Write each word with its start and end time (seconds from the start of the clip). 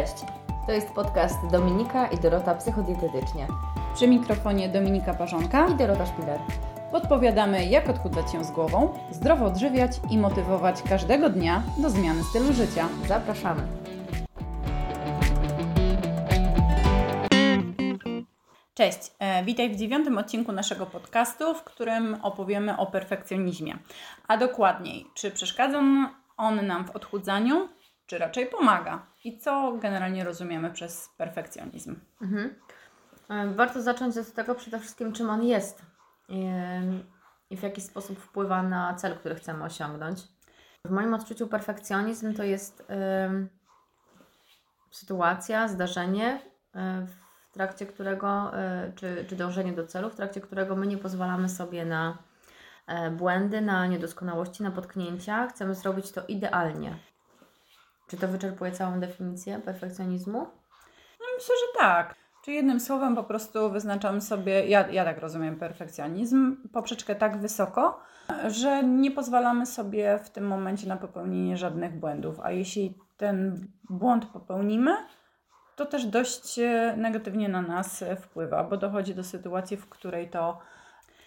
Cześć, 0.00 0.24
to 0.66 0.72
jest 0.72 0.90
podcast 0.90 1.46
Dominika 1.50 2.06
i 2.06 2.18
Dorota 2.18 2.54
Psychodietetycznie 2.54 3.46
Przy 3.94 4.08
mikrofonie 4.08 4.68
Dominika 4.68 5.14
Parzonka 5.14 5.68
i 5.68 5.74
Dorota 5.74 6.06
Szpiler. 6.06 6.40
podpowiadamy, 6.90 7.66
jak 7.66 7.88
odchudzać 7.88 8.32
się 8.32 8.44
z 8.44 8.50
głową, 8.50 8.98
zdrowo 9.10 9.44
odżywiać 9.44 9.92
i 10.10 10.18
motywować 10.18 10.82
każdego 10.82 11.30
dnia 11.30 11.62
do 11.78 11.90
zmiany 11.90 12.24
stylu 12.24 12.52
życia. 12.52 12.88
Zapraszamy. 13.08 13.62
Cześć, 18.74 18.98
e, 19.18 19.44
witaj 19.44 19.70
w 19.70 19.76
dziewiątym 19.76 20.18
odcinku 20.18 20.52
naszego 20.52 20.86
podcastu, 20.86 21.54
w 21.54 21.64
którym 21.64 22.16
opowiemy 22.22 22.76
o 22.76 22.86
perfekcjonizmie. 22.86 23.78
A 24.28 24.36
dokładniej, 24.36 25.06
czy 25.14 25.30
przeszkadza 25.30 25.80
on 26.36 26.66
nam 26.66 26.84
w 26.84 26.90
odchudzaniu, 26.90 27.68
czy 28.10 28.18
raczej 28.18 28.46
pomaga? 28.46 29.06
I 29.24 29.38
co 29.38 29.72
generalnie 29.72 30.24
rozumiemy 30.24 30.70
przez 30.70 31.08
perfekcjonizm? 31.16 32.00
Mhm. 32.22 32.54
E, 33.28 33.54
Warto 33.54 33.82
zacząć 33.82 34.18
od 34.18 34.32
tego 34.32 34.54
przede 34.54 34.78
wszystkim, 34.78 35.12
czym 35.12 35.30
on 35.30 35.42
jest 35.42 35.82
i 37.50 37.56
w 37.56 37.62
jaki 37.62 37.80
sposób 37.80 38.18
wpływa 38.18 38.62
na 38.62 38.94
cel, 38.94 39.16
który 39.16 39.34
chcemy 39.34 39.64
osiągnąć. 39.64 40.20
W 40.84 40.90
moim 40.90 41.14
odczuciu 41.14 41.46
perfekcjonizm 41.46 42.34
to 42.34 42.44
jest 42.44 42.86
sytuacja, 44.90 45.68
zdarzenie, 45.68 46.40
y, 46.76 47.06
w 47.06 47.52
trakcie 47.52 47.86
którego, 47.86 48.52
y, 48.88 48.92
czy, 48.92 49.24
czy 49.28 49.36
dążenie 49.36 49.72
do 49.72 49.86
celu, 49.86 50.10
w 50.10 50.14
trakcie 50.14 50.40
którego 50.40 50.76
my 50.76 50.86
nie 50.86 50.98
pozwalamy 50.98 51.48
sobie 51.48 51.84
na 51.84 52.18
e, 52.86 53.10
błędy, 53.10 53.60
na 53.60 53.86
niedoskonałości, 53.86 54.62
na 54.62 54.70
potknięcia. 54.70 55.46
Chcemy 55.46 55.74
zrobić 55.74 56.12
to 56.12 56.26
idealnie. 56.28 56.98
Czy 58.10 58.16
to 58.16 58.28
wyczerpuje 58.28 58.72
całą 58.72 59.00
definicję 59.00 59.58
perfekcjonizmu? 59.58 60.38
No, 61.20 61.26
myślę, 61.38 61.54
że 61.60 61.80
tak. 61.80 62.14
Czy 62.44 62.52
jednym 62.52 62.80
słowem 62.80 63.16
po 63.16 63.24
prostu 63.24 63.70
wyznaczamy 63.70 64.20
sobie, 64.20 64.66
ja, 64.66 64.88
ja 64.88 65.04
tak 65.04 65.18
rozumiem 65.18 65.56
perfekcjonizm, 65.56 66.56
poprzeczkę 66.72 67.14
tak 67.14 67.38
wysoko, 67.38 68.00
że 68.48 68.82
nie 68.82 69.10
pozwalamy 69.10 69.66
sobie 69.66 70.18
w 70.24 70.30
tym 70.30 70.46
momencie 70.46 70.88
na 70.88 70.96
popełnienie 70.96 71.56
żadnych 71.56 71.98
błędów. 71.98 72.40
A 72.42 72.50
jeśli 72.50 72.94
ten 73.16 73.66
błąd 73.90 74.26
popełnimy, 74.26 74.90
to 75.76 75.86
też 75.86 76.06
dość 76.06 76.58
e, 76.58 76.94
negatywnie 76.96 77.48
na 77.48 77.62
nas 77.62 78.02
e, 78.02 78.16
wpływa, 78.16 78.64
bo 78.64 78.76
dochodzi 78.76 79.14
do 79.14 79.24
sytuacji, 79.24 79.76
w 79.76 79.88
której 79.88 80.30
to 80.30 80.58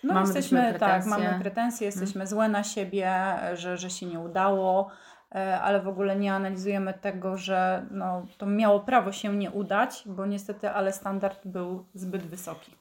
no, 0.03 0.13
Mamy 0.13 0.25
jesteśmy, 0.25 0.75
tak, 0.79 1.05
mamy 1.05 1.39
pretensje, 1.41 1.85
jesteśmy 1.85 2.27
złe 2.27 2.49
na 2.49 2.63
siebie, 2.63 3.13
że, 3.53 3.77
że 3.77 3.89
się 3.89 4.05
nie 4.05 4.19
udało, 4.19 4.89
e, 4.89 4.93
ale 5.39 5.81
w 5.81 5.87
ogóle 5.87 6.15
nie 6.15 6.33
analizujemy 6.33 6.93
tego, 6.93 7.37
że 7.37 7.85
no, 7.91 8.25
to 8.37 8.45
miało 8.45 8.79
prawo 8.79 9.11
się 9.11 9.35
nie 9.35 9.51
udać, 9.51 10.03
bo 10.05 10.25
niestety, 10.25 10.69
ale 10.69 10.93
standard 10.93 11.39
był 11.45 11.85
zbyt 11.93 12.23
wysoki. 12.23 12.75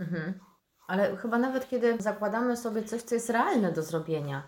Mhm. 0.00 0.34
Ale 0.88 1.16
chyba 1.16 1.38
nawet 1.38 1.68
kiedy 1.68 1.96
zakładamy 1.98 2.56
sobie 2.56 2.82
coś, 2.82 3.02
co 3.02 3.14
jest 3.14 3.30
realne 3.30 3.72
do 3.72 3.82
zrobienia, 3.82 4.42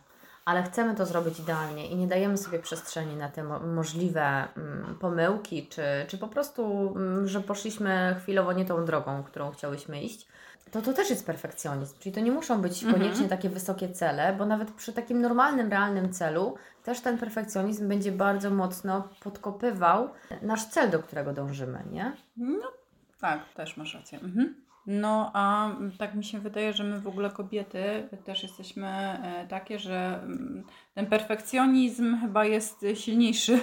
ale 0.44 0.62
chcemy 0.62 0.94
to 0.94 1.06
zrobić 1.06 1.40
idealnie 1.40 1.86
i 1.86 1.96
nie 1.96 2.06
dajemy 2.06 2.36
sobie 2.36 2.58
przestrzeni 2.58 3.16
na 3.16 3.28
te 3.28 3.44
mo- 3.44 3.60
możliwe 3.60 4.48
mm, 4.56 4.98
pomyłki, 5.00 5.66
czy, 5.68 5.82
czy 6.08 6.18
po 6.18 6.28
prostu, 6.28 6.92
mm, 6.96 7.28
że 7.28 7.40
poszliśmy 7.40 8.16
chwilowo 8.22 8.52
nie 8.52 8.64
tą 8.64 8.84
drogą, 8.84 9.22
którą 9.22 9.50
chciałyśmy 9.50 10.02
iść, 10.02 10.28
to 10.70 10.82
to 10.82 10.92
też 10.92 11.10
jest 11.10 11.26
perfekcjonizm. 11.26 11.98
Czyli 11.98 12.14
to 12.14 12.20
nie 12.20 12.32
muszą 12.32 12.60
być 12.60 12.82
Mhm. 12.84 13.02
koniecznie 13.02 13.28
takie 13.28 13.48
wysokie 13.48 13.88
cele, 13.88 14.32
bo 14.38 14.46
nawet 14.46 14.70
przy 14.70 14.92
takim 14.92 15.20
normalnym, 15.20 15.70
realnym 15.70 16.12
celu 16.12 16.54
też 16.84 17.00
ten 17.00 17.18
perfekcjonizm 17.18 17.88
będzie 17.88 18.12
bardzo 18.12 18.50
mocno 18.50 19.08
podkopywał 19.20 20.08
nasz 20.42 20.64
cel, 20.64 20.90
do 20.90 20.98
którego 20.98 21.32
dążymy, 21.32 21.84
nie? 21.92 22.12
No 22.36 22.72
tak, 23.20 23.48
też 23.54 23.76
masz 23.76 23.94
rację. 23.94 24.18
Mhm. 24.22 24.54
No 24.86 25.30
a 25.34 25.70
tak 25.98 26.14
mi 26.14 26.24
się 26.24 26.38
wydaje, 26.38 26.72
że 26.72 26.84
my 26.84 27.00
w 27.00 27.08
ogóle 27.08 27.30
kobiety 27.30 28.08
też 28.24 28.42
jesteśmy 28.42 28.86
e, 28.86 29.46
takie, 29.48 29.78
że 29.78 30.20
mm, 30.22 30.64
ten 30.94 31.06
perfekcjonizm 31.06 32.20
chyba 32.20 32.44
jest 32.44 32.84
silniejszy, 32.94 33.60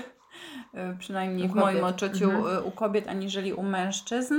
e, 0.73 0.96
przynajmniej 1.00 1.47
w 1.50 1.53
moim 1.56 1.84
odczuciu 1.84 2.31
Mhm. 2.31 2.56
e, 2.57 2.62
u 2.62 2.72
kobiet, 2.72 3.07
aniżeli 3.07 3.53
u 3.53 3.63
mężczyzn. 3.63 4.35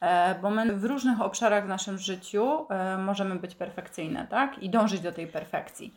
E, 0.00 0.34
Bo 0.42 0.50
my 0.50 0.76
w 0.76 0.84
różnych 0.84 1.20
obszarach 1.20 1.64
w 1.64 1.68
naszym 1.68 1.98
życiu 1.98 2.66
e, 2.70 2.98
możemy 2.98 3.36
być 3.36 3.54
perfekcyjne, 3.54 4.26
tak? 4.30 4.58
I 4.58 4.70
dążyć 4.70 5.00
do 5.00 5.12
tej 5.12 5.26
perfekcji. 5.26 5.94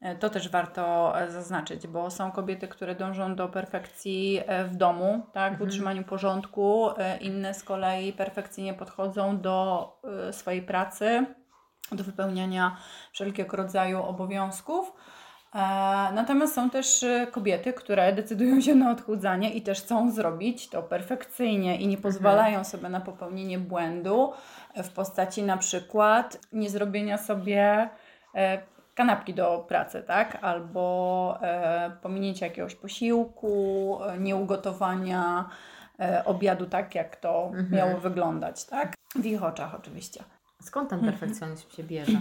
E, 0.00 0.16
To 0.16 0.30
też 0.30 0.48
warto 0.48 1.14
zaznaczyć, 1.28 1.86
bo 1.86 2.10
są 2.10 2.32
kobiety, 2.32 2.68
które 2.68 2.94
dążą 2.94 3.34
do 3.34 3.48
perfekcji 3.48 4.40
w 4.68 4.76
domu, 4.76 5.26
tak, 5.32 5.50
w 5.50 5.52
Mhm. 5.52 5.68
utrzymaniu 5.70 6.04
porządku, 6.04 6.88
inne 7.20 7.54
z 7.54 7.64
kolei 7.64 8.12
perfekcyjnie 8.12 8.74
podchodzą 8.74 9.38
do 9.40 9.88
swojej 10.32 10.62
pracy, 10.62 11.26
do 11.92 12.04
wypełniania 12.04 12.76
wszelkiego 13.12 13.56
rodzaju 13.56 14.02
obowiązków. 14.02 14.92
E, 15.54 15.58
Natomiast 16.14 16.54
są 16.54 16.70
też 16.70 17.02
e, 17.02 17.26
kobiety, 17.26 17.72
które 17.72 18.12
decydują 18.12 18.60
się 18.60 18.74
na 18.74 18.90
odchudzanie 18.90 19.50
i 19.54 19.62
też 19.62 19.82
chcą 19.82 20.10
zrobić 20.10 20.68
to 20.68 20.82
perfekcyjnie 20.82 21.76
i 21.76 21.86
nie 21.88 21.96
pozwalają 21.96 22.64
sobie 22.64 22.88
na 22.88 23.00
popełnienie 23.00 23.58
błędu 23.58 24.32
w 24.76 24.88
postaci 24.88 25.42
na 25.42 25.56
przykład 25.56 26.38
niezrobienia 26.52 27.18
sobie 27.18 27.88
e, 28.34 28.62
kanapki 28.94 29.34
do 29.34 29.64
pracy, 29.68 30.02
tak? 30.06 30.38
Albo 30.42 31.38
pominięcia 32.02 32.46
jakiegoś 32.46 32.74
posiłku, 32.74 33.98
nieugotowania 34.18 35.48
obiadu 36.24 36.66
tak, 36.66 36.94
jak 36.94 37.16
to 37.16 37.44
Mhm. 37.46 37.70
miało 37.70 38.00
wyglądać, 38.00 38.64
tak? 38.64 38.94
W 39.14 39.26
ich 39.26 39.42
oczach 39.44 39.74
oczywiście. 39.74 40.24
Skąd 40.62 40.90
ten 40.90 40.98
Mhm. 40.98 41.18
perfekcjonizm 41.18 41.70
się 41.70 41.82
bierze? 41.84 42.20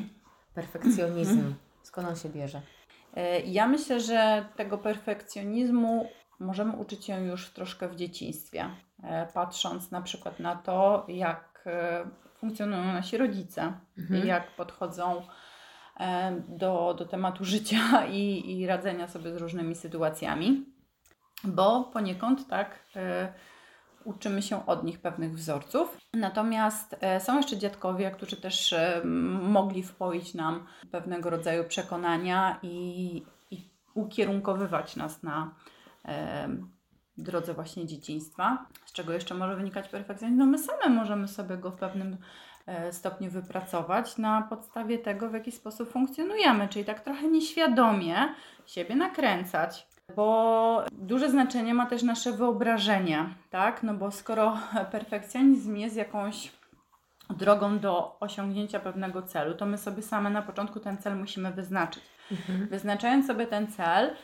Perfekcjonizm. 0.53 1.53
Skąd 1.83 2.07
on 2.07 2.15
się 2.15 2.29
bierze? 2.29 2.61
E, 3.15 3.39
Ja 3.39 3.67
myślę, 3.67 3.99
że 3.99 4.45
tego 4.55 4.77
perfekcjonizmu 4.77 6.09
możemy 6.39 6.73
uczyć 6.73 7.05
się 7.05 7.21
już 7.25 7.49
troszkę 7.49 7.87
w 7.89 7.95
dzieciństwie, 7.95 8.69
e, 9.03 9.27
patrząc 9.33 9.91
na 9.91 10.01
przykład 10.01 10.39
na 10.39 10.55
to, 10.55 11.05
jak 11.07 11.63
e, 11.65 12.05
funkcjonują 12.35 12.83
nasi 12.83 13.17
rodzice, 13.17 13.73
Mhm. 13.97 14.27
jak 14.27 14.55
podchodzą 14.55 15.21
do, 16.47 16.93
do 16.97 17.05
tematu 17.05 17.45
życia 17.45 17.77
i, 18.11 18.51
i 18.59 18.67
radzenia 18.67 19.07
sobie 19.07 19.31
z 19.33 19.37
różnymi 19.37 19.75
sytuacjami, 19.75 20.65
bo 21.43 21.83
poniekąd 21.83 22.47
tak 22.47 22.79
uczymy 24.03 24.41
się 24.41 24.65
od 24.65 24.83
nich 24.83 24.99
pewnych 24.99 25.33
wzorców. 25.33 25.97
Natomiast 26.13 26.95
e, 27.01 27.19
są 27.19 27.37
jeszcze 27.37 27.57
dziadkowie, 27.57 28.11
którzy 28.11 28.35
też 28.35 28.73
e, 28.73 29.01
mogli 29.41 29.83
wpoić 29.83 30.33
nam 30.33 30.65
pewnego 30.91 31.29
rodzaju 31.29 31.63
przekonania 31.63 32.59
i, 32.63 33.23
i 33.51 33.69
ukierunkowywać 33.93 34.95
nas 34.95 35.23
na 35.23 35.55
e, 36.05 36.49
drodze 37.17 37.53
właśnie 37.53 37.85
dzieciństwa. 37.85 38.65
Z 38.85 38.91
czego 38.91 39.13
jeszcze 39.13 39.35
może 39.35 39.55
wynikać 39.55 39.89
perfekcjonizm? 39.89 40.39
No 40.39 40.45
my 40.45 40.57
same 40.57 40.89
możemy 40.89 41.27
sobie 41.27 41.57
go 41.57 41.71
w 41.71 41.75
pewnym 41.75 42.17
e, 42.65 42.93
stopniu 42.93 43.31
wypracować 43.31 44.17
na 44.17 44.41
podstawie 44.41 44.97
tego, 44.97 45.29
w 45.29 45.33
jaki 45.33 45.51
sposób 45.51 45.91
funkcjonujemy, 45.91 46.67
czyli 46.67 46.85
tak 46.85 46.99
trochę 46.99 47.27
nieświadomie 47.27 48.35
siebie 48.65 48.95
nakręcać. 48.95 49.87
Bo 50.15 50.83
duże 50.91 51.29
znaczenie 51.29 51.73
ma 51.73 51.85
też 51.85 52.03
nasze 52.03 52.31
wyobrażenie, 52.33 53.25
tak? 53.49 53.83
No 53.83 53.93
bo 53.93 54.11
skoro 54.11 54.57
perfekcjonizm 54.91 55.75
jest 55.75 55.95
jakąś 55.95 56.51
drogą 57.29 57.79
do 57.79 58.19
osiągnięcia 58.19 58.79
pewnego 58.79 59.21
celu, 59.21 59.55
to 59.55 59.65
my 59.65 59.77
sobie 59.77 60.01
same 60.01 60.29
na 60.29 60.41
początku 60.41 60.79
ten 60.79 60.97
cel 60.97 61.17
musimy 61.17 61.51
wyznaczyć. 61.51 62.03
Wyznaczając 62.69 63.27
sobie 63.27 63.47
ten 63.47 63.67
cel, 63.67 64.15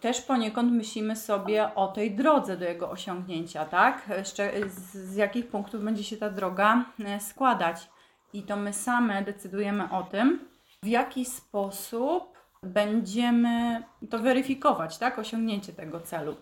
też 0.00 0.20
poniekąd 0.20 0.72
myślimy 0.72 1.16
sobie 1.16 1.74
o 1.74 1.88
tej 1.88 2.14
drodze 2.14 2.56
do 2.56 2.64
jego 2.64 2.90
osiągnięcia, 2.90 3.64
tak? 3.64 4.08
Z, 4.22 4.92
z 4.92 5.14
jakich 5.14 5.48
punktów 5.48 5.84
będzie 5.84 6.04
się 6.04 6.16
ta 6.16 6.30
droga 6.30 6.84
e, 7.04 7.20
składać. 7.20 7.90
I 8.32 8.42
to 8.42 8.56
my 8.56 8.72
same 8.72 9.22
decydujemy 9.22 9.90
o 9.90 10.02
tym, 10.02 10.48
w 10.82 10.86
jaki 10.86 11.24
sposób 11.24 12.38
będziemy 12.62 13.82
to 14.10 14.18
weryfikować, 14.18 14.98
tak? 14.98 15.18
Osiągnięcie 15.18 15.72
tego 15.72 16.00
celu. 16.00 16.36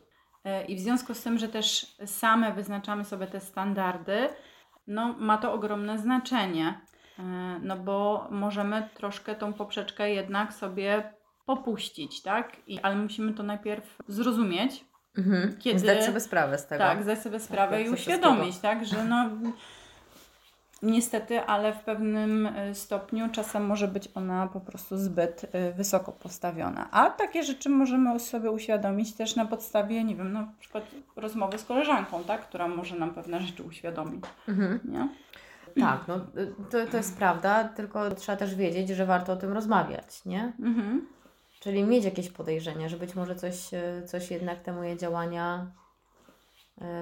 E, 0.44 0.64
I 0.64 0.76
w 0.76 0.80
związku 0.80 1.14
z 1.14 1.22
tym, 1.22 1.38
że 1.38 1.48
też 1.48 1.96
same 2.06 2.52
wyznaczamy 2.52 3.04
sobie 3.04 3.26
te 3.26 3.40
standardy, 3.40 4.28
no 4.86 5.14
ma 5.18 5.38
to 5.38 5.52
ogromne 5.52 5.98
znaczenie. 5.98 6.80
E, 7.18 7.22
No 7.62 7.76
bo 7.76 8.26
możemy 8.30 8.88
troszkę 8.94 9.34
tą 9.34 9.52
poprzeczkę 9.52 10.10
jednak 10.10 10.52
sobie 10.52 11.12
popuścić, 11.46 12.22
tak? 12.22 12.56
I, 12.66 12.80
ale 12.80 12.96
musimy 12.96 13.34
to 13.34 13.42
najpierw 13.42 13.96
zrozumieć, 14.08 14.84
Mhm. 15.18 15.56
Kiedy- 15.58 15.78
Zdać 15.78 16.04
sobie 16.04 16.20
sprawę 16.20 16.58
z 16.58 16.66
tego. 16.66 16.84
tak, 16.84 17.02
zdać 17.02 17.18
sobie 17.18 17.40
sprawę 17.40 17.78
jak 17.78 17.86
i 17.86 17.90
uświadomić, 17.90 18.58
tak, 18.58 18.86
że 18.86 19.04
no 19.04 19.28
Niestety, 20.82 21.40
ale 21.40 21.72
w 21.72 21.80
pewnym 21.80 22.46
y, 22.46 22.74
stopniu 22.74 23.28
czasem 23.32 23.66
może 23.66 23.88
być 23.88 24.08
ona 24.14 24.48
po 24.52 24.60
prostu 24.60 24.98
zbyt 24.98 25.44
y, 25.44 25.72
wysoko 25.72 26.12
postawiona. 26.12 26.88
A 26.90 27.10
takie 27.10 27.42
rzeczy 27.42 27.68
możemy 27.68 28.20
sobie 28.20 28.50
uświadomić 28.50 29.14
też 29.14 29.36
na 29.36 29.46
podstawie, 29.46 30.04
nie 30.04 30.16
wiem, 30.16 30.32
na 30.32 30.52
przykład 30.60 30.84
rozmowy 31.16 31.58
z 31.58 31.64
koleżanką, 31.64 32.24
tak, 32.24 32.48
która 32.48 32.68
może 32.68 32.96
nam 32.96 33.14
pewne 33.14 33.40
rzeczy 33.40 33.62
uświadomić. 33.62 34.24
Mhm. 34.48 34.80
Nie? 34.84 35.08
Tak, 35.82 36.08
no 36.08 36.20
to, 36.70 36.86
to 36.90 36.96
jest 36.96 37.16
prawda, 37.16 37.64
tylko 37.64 38.10
trzeba 38.10 38.38
też 38.38 38.54
wiedzieć, 38.54 38.88
że 38.88 39.06
warto 39.06 39.32
o 39.32 39.36
tym 39.36 39.52
rozmawiać, 39.52 40.24
nie? 40.24 40.52
Mhm. 40.60 41.06
Czyli 41.60 41.84
mieć 41.84 42.04
jakieś 42.04 42.30
podejrzenia, 42.30 42.88
że 42.88 42.96
być 42.96 43.14
może 43.14 43.34
coś, 43.36 43.74
e, 43.74 44.02
coś 44.06 44.30
jednak 44.30 44.62
te 44.62 44.72
moje 44.72 44.96
działania 44.96 45.66
e, 45.66 45.70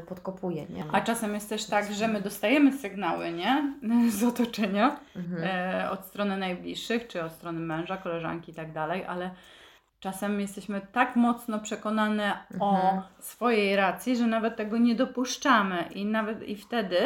podkopuje, 0.08 0.66
nie? 0.70 0.84
A 0.92 1.00
czasem 1.00 1.34
jest 1.34 1.48
też 1.48 1.64
tak, 1.66 1.92
że 1.92 2.08
my 2.08 2.20
dostajemy 2.20 2.72
sygnały, 2.78 3.32
nie? 3.32 3.75
Z 4.10 4.22
otoczenia, 4.25 5.00
Mhm. 5.16 5.42
e, 5.44 5.90
od 5.90 6.04
strony 6.04 6.36
najbliższych, 6.36 7.06
czy 7.06 7.25
od 7.25 7.32
strony 7.32 7.60
męża, 7.60 7.96
koleżanki 7.96 8.52
i 8.52 8.54
tak 8.54 8.72
dalej, 8.72 9.04
ale 9.04 9.30
czasem 10.00 10.40
jesteśmy 10.40 10.80
tak 10.92 11.16
mocno 11.16 11.58
przekonane 11.60 12.38
o 12.60 12.76
Mhm. 12.76 13.02
swojej 13.20 13.76
racji, 13.76 14.16
że 14.16 14.26
nawet 14.26 14.56
tego 14.56 14.78
nie 14.78 14.94
dopuszczamy 14.94 15.82
i 15.94 16.04
nawet 16.04 16.42
i 16.48 16.56
wtedy, 16.56 16.98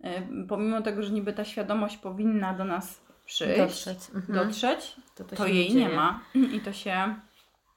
e, 0.00 0.22
pomimo 0.48 0.82
tego, 0.82 1.02
że 1.02 1.10
niby 1.12 1.32
ta 1.32 1.44
świadomość 1.44 1.96
powinna 1.96 2.54
do 2.54 2.64
nas 2.64 3.00
przyjść, 3.26 3.58
Dotrzeć. 3.58 3.98
Mhm. 4.14 4.38
dotrzeć, 4.38 4.96
To, 5.14 5.24
to, 5.24 5.36
to 5.36 5.46
jej 5.46 5.74
nie 5.74 5.88
ma 5.88 6.20
i 6.52 6.60
to 6.60 6.72
się 6.72 7.14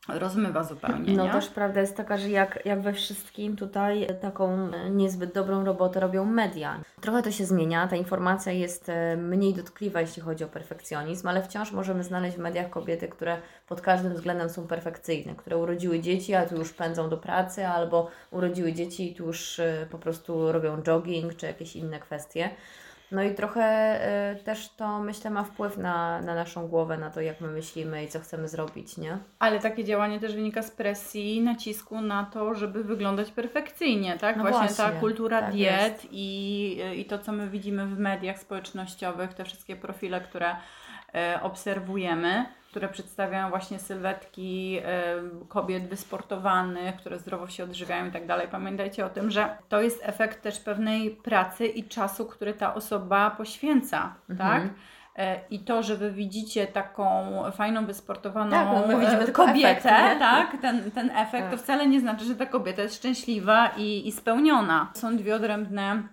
rozmywa 0.07 0.63
zupełnie, 0.63 1.13
No 1.13 1.25
nie? 1.25 1.31
też 1.31 1.47
prawda 1.47 1.81
jest 1.81 1.97
taka, 1.97 2.17
że 2.17 2.29
jak, 2.29 2.65
jak 2.65 2.81
we 2.81 2.93
wszystkim 2.93 3.55
tutaj 3.55 4.07
taką 4.21 4.71
niezbyt 4.91 5.33
dobrą 5.33 5.65
robotę 5.65 5.99
robią 5.99 6.25
media. 6.25 6.79
Trochę 7.01 7.23
to 7.23 7.31
się 7.31 7.45
zmienia, 7.45 7.87
ta 7.87 7.95
informacja 7.95 8.51
jest 8.51 8.89
e, 8.89 9.17
mniej 9.17 9.53
dotkliwa, 9.53 10.01
jeśli 10.01 10.21
chodzi 10.21 10.43
o 10.43 10.47
perfekcjonizm, 10.47 11.27
ale 11.27 11.43
wciąż 11.43 11.71
możemy 11.71 12.03
znaleźć 12.03 12.37
w 12.37 12.39
mediach 12.39 12.69
kobiety, 12.69 13.07
które 13.07 13.37
pod 13.67 13.81
każdym 13.81 14.13
względem 14.13 14.49
są 14.49 14.67
perfekcyjne, 14.67 15.35
które 15.35 15.57
urodziły 15.57 15.99
dzieci, 15.99 16.33
a 16.35 16.45
tu 16.45 16.55
już 16.55 16.73
pędzą 16.73 17.09
do 17.09 17.17
pracy, 17.17 17.67
albo 17.67 18.09
urodziły 18.31 18.73
dzieci 18.73 19.11
i 19.11 19.15
tu 19.15 19.25
już 19.25 19.59
e, 19.59 19.87
po 19.91 19.97
prostu 19.99 20.51
robią 20.51 20.81
jogging, 20.81 21.35
czy 21.35 21.45
jakieś 21.45 21.75
inne 21.75 21.99
kwestie. 21.99 22.49
No 23.13 23.23
i 23.23 23.35
trochę 23.35 23.61
e, 23.61 24.35
też 24.35 24.69
to 24.69 24.99
myślę 24.99 25.31
ma 25.31 25.43
wpływ 25.43 25.77
na, 25.77 26.21
na 26.21 26.35
naszą 26.35 26.67
głowę, 26.67 26.97
na 26.97 27.09
to 27.09 27.21
jak 27.21 27.41
my 27.41 27.47
myślimy 27.47 28.03
i 28.03 28.07
co 28.07 28.19
chcemy 28.19 28.47
zrobić, 28.47 28.97
nie? 28.97 29.17
Ale 29.39 29.59
takie 29.59 29.83
działanie 29.83 30.19
też 30.19 30.35
wynika 30.35 30.61
z 30.61 30.71
presji, 30.71 31.41
nacisku 31.41 32.01
na 32.01 32.23
to, 32.25 32.55
żeby 32.55 32.83
wyglądać 32.83 33.31
perfekcyjnie, 33.31 34.17
tak? 34.17 34.37
No 34.37 34.43
właśnie, 34.43 34.75
ta 34.75 34.83
właśnie, 34.83 34.99
kultura 34.99 35.41
tak 35.41 35.51
diet 35.51 36.07
i, 36.11 36.79
i 36.95 37.05
to, 37.05 37.19
co 37.19 37.31
my 37.31 37.49
widzimy 37.49 37.87
w 37.87 37.99
mediach 37.99 38.39
społecznościowych, 38.39 39.33
te 39.33 39.45
wszystkie 39.45 39.75
profile, 39.75 40.21
które 40.21 40.55
e, 41.15 41.39
obserwujemy, 41.41 42.45
które 42.73 42.89
przedstawiają 42.89 43.49
właśnie 43.49 43.79
sylwetki 43.79 44.79
kobiet 45.47 45.87
wysportowanych, 45.87 46.95
które 46.95 47.19
zdrowo 47.19 47.47
się 47.47 47.63
odżywiają 47.63 48.07
i 48.07 48.11
tak 48.11 48.25
dalej. 48.27 48.47
Pamiętajcie 48.51 49.05
o 49.05 49.09
tym, 49.09 49.31
że 49.31 49.57
to 49.69 49.81
jest 49.81 49.99
efekt 50.03 50.41
też 50.41 50.59
pewnej 50.59 51.11
pracy 51.11 51.67
i 51.67 51.83
czasu, 51.83 52.25
który 52.25 52.53
ta 52.53 52.73
osoba 52.73 53.29
poświęca, 53.31 54.15
Mhm. 54.29 54.61
tak? 54.61 54.69
E, 55.17 55.39
I 55.49 55.59
to, 55.59 55.83
że 55.83 55.95
Wy 55.95 56.11
widzicie 56.11 56.67
taką 56.67 57.25
fajną, 57.51 57.85
wysportowaną 57.85 58.51
Tak, 58.51 58.87
my 58.87 58.99
widzimy 58.99 59.23
e, 59.23 59.31
kobietę, 59.31 59.69
efekt, 59.69 60.19
tak, 60.19 60.61
ten, 60.61 60.91
ten 60.91 61.09
efekt, 61.11 61.45
to 61.45 61.51
Tak. 61.51 61.59
wcale 61.59 61.87
nie 61.87 61.99
znaczy, 61.99 62.25
że 62.25 62.35
ta 62.35 62.45
kobieta 62.45 62.81
jest 62.81 62.95
szczęśliwa 62.95 63.67
i, 63.77 64.07
i 64.07 64.11
spełniona. 64.11 64.91
Są 64.93 65.17
dwie 65.17 65.35
odrębne 65.35 66.03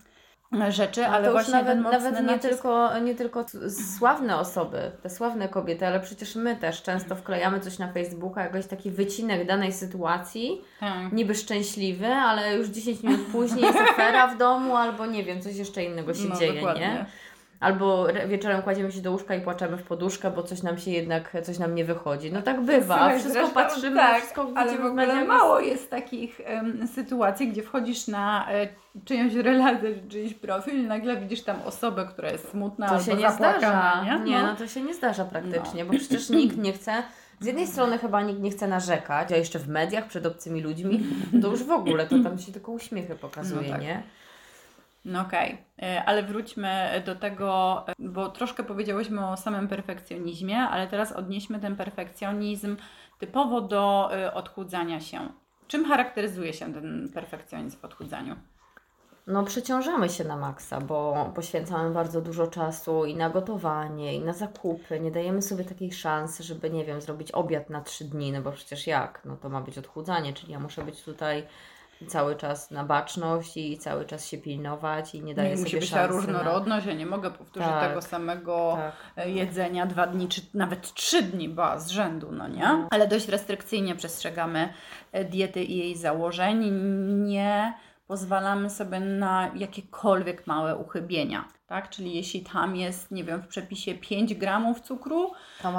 rzeczy, 0.68 1.00
No 1.00 1.06
ale 1.08 1.24
to 1.26 1.32
właśnie 1.32 1.52
nawet, 1.54 1.78
nawet 1.80 2.14
nie, 2.14 2.22
nacisk... 2.22 2.48
tylko, 2.48 2.98
nie 2.98 3.14
tylko 3.14 3.44
sławne 3.98 4.38
osoby, 4.38 4.90
te 5.02 5.10
sławne 5.10 5.48
kobiety, 5.48 5.86
ale 5.86 6.00
przecież 6.00 6.34
my 6.36 6.56
też 6.56 6.82
często 6.82 7.16
wklejamy 7.16 7.60
coś 7.60 7.78
na 7.78 7.92
Facebooka, 7.92 8.42
jakiś 8.42 8.66
taki 8.66 8.90
wycinek 8.90 9.46
danej 9.46 9.72
sytuacji, 9.72 10.60
Tak. 10.80 11.12
niby 11.12 11.34
szczęśliwy, 11.34 12.06
ale 12.06 12.56
już 12.56 12.68
10 12.68 13.02
minut 13.02 13.20
później 13.32 13.64
jest 13.64 13.78
afera 13.78 14.26
w 14.26 14.38
domu, 14.38 14.76
albo 14.76 15.06
nie 15.06 15.24
wiem, 15.24 15.42
coś 15.42 15.56
jeszcze 15.56 15.84
innego 15.84 16.14
się 16.14 16.28
No, 16.28 16.36
dzieje, 16.36 16.54
dokładnie. 16.54 16.80
nie? 16.88 17.06
Albo 17.60 18.10
re- 18.10 18.28
wieczorem 18.28 18.62
kładziemy 18.62 18.92
się 18.92 19.00
do 19.00 19.10
łóżka 19.12 19.34
i 19.34 19.40
płaczemy 19.40 19.76
w 19.76 19.82
poduszkę, 19.82 20.30
bo 20.30 20.42
coś 20.42 20.62
nam 20.62 20.78
się 20.78 20.90
jednak, 20.90 21.36
coś 21.42 21.58
nam 21.58 21.74
nie 21.74 21.84
wychodzi. 21.84 22.32
No 22.32 22.42
tak 22.42 22.60
bywa, 22.60 22.94
Słuchaj, 22.96 23.18
wszystko 23.18 23.32
zresztą 23.40 23.54
patrzymy, 23.54 23.96
tak, 23.96 24.18
wszystko 24.18 24.48
ale 24.56 24.78
w 24.78 24.84
ogóle 24.84 25.24
mało 25.24 25.60
jest 25.60 25.90
takich 25.90 26.40
em, 26.44 26.88
sytuacji, 26.88 27.48
gdzie 27.48 27.62
wchodzisz 27.62 28.08
na 28.08 28.52
e, 28.52 28.68
czyjąś 29.04 29.34
relację, 29.34 29.94
czy 29.94 30.08
czyjś 30.08 30.34
profil 30.34 30.74
i 30.84 30.86
nagle 30.86 31.16
widzisz 31.16 31.42
tam 31.42 31.56
osobę, 31.66 32.06
która 32.10 32.30
jest 32.30 32.50
smutna 32.50 32.86
To 32.86 32.92
albo 32.92 33.04
się 33.04 33.14
nie 33.14 33.30
zdarza. 33.30 34.04
nie? 34.04 34.30
Nie, 34.30 34.38
No. 34.42 34.46
no 34.46 34.56
to 34.56 34.66
się 34.68 34.80
nie 34.82 34.94
zdarza 34.94 35.24
praktycznie, 35.24 35.84
bo 35.84 35.92
przecież 35.92 36.30
nikt 36.30 36.56
nie 36.56 36.72
chce. 36.72 37.02
Z 37.40 37.46
jednej 37.46 37.66
strony 37.66 37.98
chyba 37.98 38.22
nikt 38.22 38.40
nie 38.40 38.50
chce 38.50 38.68
narzekać, 38.68 39.32
a 39.32 39.36
jeszcze 39.36 39.58
w 39.58 39.68
mediach 39.68 40.06
przed 40.06 40.26
obcymi 40.26 40.60
ludźmi, 40.60 41.00
to 41.42 41.48
już 41.48 41.64
w 41.64 41.70
ogóle 41.70 42.06
to 42.06 42.18
tam 42.24 42.38
się 42.38 42.52
tylko 42.52 42.72
uśmiechy 42.72 43.14
pokazuje, 43.14 43.62
No 43.62 43.72
tak. 43.72 43.82
nie? 43.82 44.02
No 45.04 45.20
okej, 45.20 45.58
E, 45.82 46.04
ale 46.04 46.22
wróćmy 46.22 47.02
do 47.06 47.14
tego, 47.14 47.82
e, 47.88 47.92
bo 47.98 48.28
troszkę 48.28 48.62
powiedziałyśmy 48.62 49.26
o 49.26 49.36
samym 49.36 49.68
perfekcjonizmie, 49.68 50.58
ale 50.58 50.86
teraz 50.86 51.12
odnieśmy 51.12 51.60
ten 51.60 51.76
perfekcjonizm 51.76 52.76
typowo 53.18 53.60
do 53.60 54.10
e, 54.12 54.34
odchudzania 54.34 55.00
się. 55.00 55.28
Czym 55.66 55.84
charakteryzuje 55.84 56.52
się 56.52 56.72
ten 56.74 57.08
perfekcjonizm 57.14 57.78
w 57.80 57.84
odchudzaniu? 57.84 58.36
No 59.26 59.44
przeciążamy 59.44 60.08
się 60.08 60.24
na 60.24 60.36
maksa, 60.36 60.80
bo 60.80 61.32
poświęcamy 61.34 61.90
bardzo 61.94 62.20
dużo 62.20 62.46
czasu 62.46 63.04
i 63.04 63.16
na 63.16 63.30
gotowanie, 63.30 64.14
i 64.14 64.20
na 64.20 64.32
zakupy. 64.32 65.00
Nie 65.00 65.10
dajemy 65.10 65.42
sobie 65.42 65.64
takiej 65.64 65.92
szansy, 65.92 66.42
żeby, 66.42 66.70
nie 66.70 66.84
wiem, 66.84 67.00
zrobić 67.00 67.32
obiad 67.32 67.70
na 67.70 67.80
trzy 67.80 68.04
dni, 68.04 68.32
no 68.32 68.42
bo 68.42 68.52
przecież 68.52 68.86
jak? 68.86 69.22
No 69.24 69.36
to 69.36 69.48
ma 69.48 69.60
być 69.60 69.78
odchudzanie, 69.78 70.32
czyli 70.32 70.52
ja 70.52 70.60
muszę 70.60 70.84
być 70.84 71.02
tutaj 71.02 71.46
cały 72.08 72.36
czas 72.36 72.70
na 72.70 72.84
baczność 72.84 73.56
i 73.56 73.78
cały 73.78 74.04
czas 74.04 74.26
się 74.28 74.38
pilnować 74.38 75.14
i 75.14 75.22
nie 75.22 75.34
daję 75.34 75.50
Nie, 75.50 75.56
sobie 75.56 75.64
musi 75.64 75.76
być 75.80 75.90
ta 75.90 76.06
różnorodność, 76.06 76.86
ja 76.86 76.94
nie 76.94 77.06
mogę 77.06 77.30
powtórzyć 77.30 77.68
Tak. 77.68 77.88
tego 77.88 78.02
samego 78.02 78.74
Na... 78.76 78.82
Tak. 78.82 79.26
e, 79.26 79.30
jedzenia 79.30 79.86
dwa 79.86 80.06
dni, 80.06 80.28
czy 80.28 80.40
nawet 80.54 80.94
trzy 80.94 81.22
dni, 81.22 81.48
ba, 81.48 81.78
z 81.78 81.88
rzędu, 81.88 82.32
no 82.32 82.48
nie? 82.48 82.60
No. 82.62 82.88
Ale 82.90 83.08
dość 83.08 83.28
restrykcyjnie 83.28 83.94
przestrzegamy 83.94 84.72
e, 85.12 85.24
diety 85.24 85.64
i 85.64 85.78
jej 85.78 85.96
założeń. 85.96 86.70
Nie 87.24 87.74
pozwalamy 88.14 88.70
sobie 88.70 89.00
na 89.00 89.50
jakiekolwiek 89.54 90.46
małe 90.46 90.76
uchybienia, 90.76 91.48
tak? 91.66 91.90
Czyli 91.90 92.14
jeśli 92.14 92.40
tam 92.40 92.76
jest, 92.76 93.10
nie 93.10 93.24
wiem, 93.24 93.42
w 93.42 93.46
przepisie 93.48 93.94
5 93.94 94.34
gramów 94.34 94.80
cukru, 94.80 95.32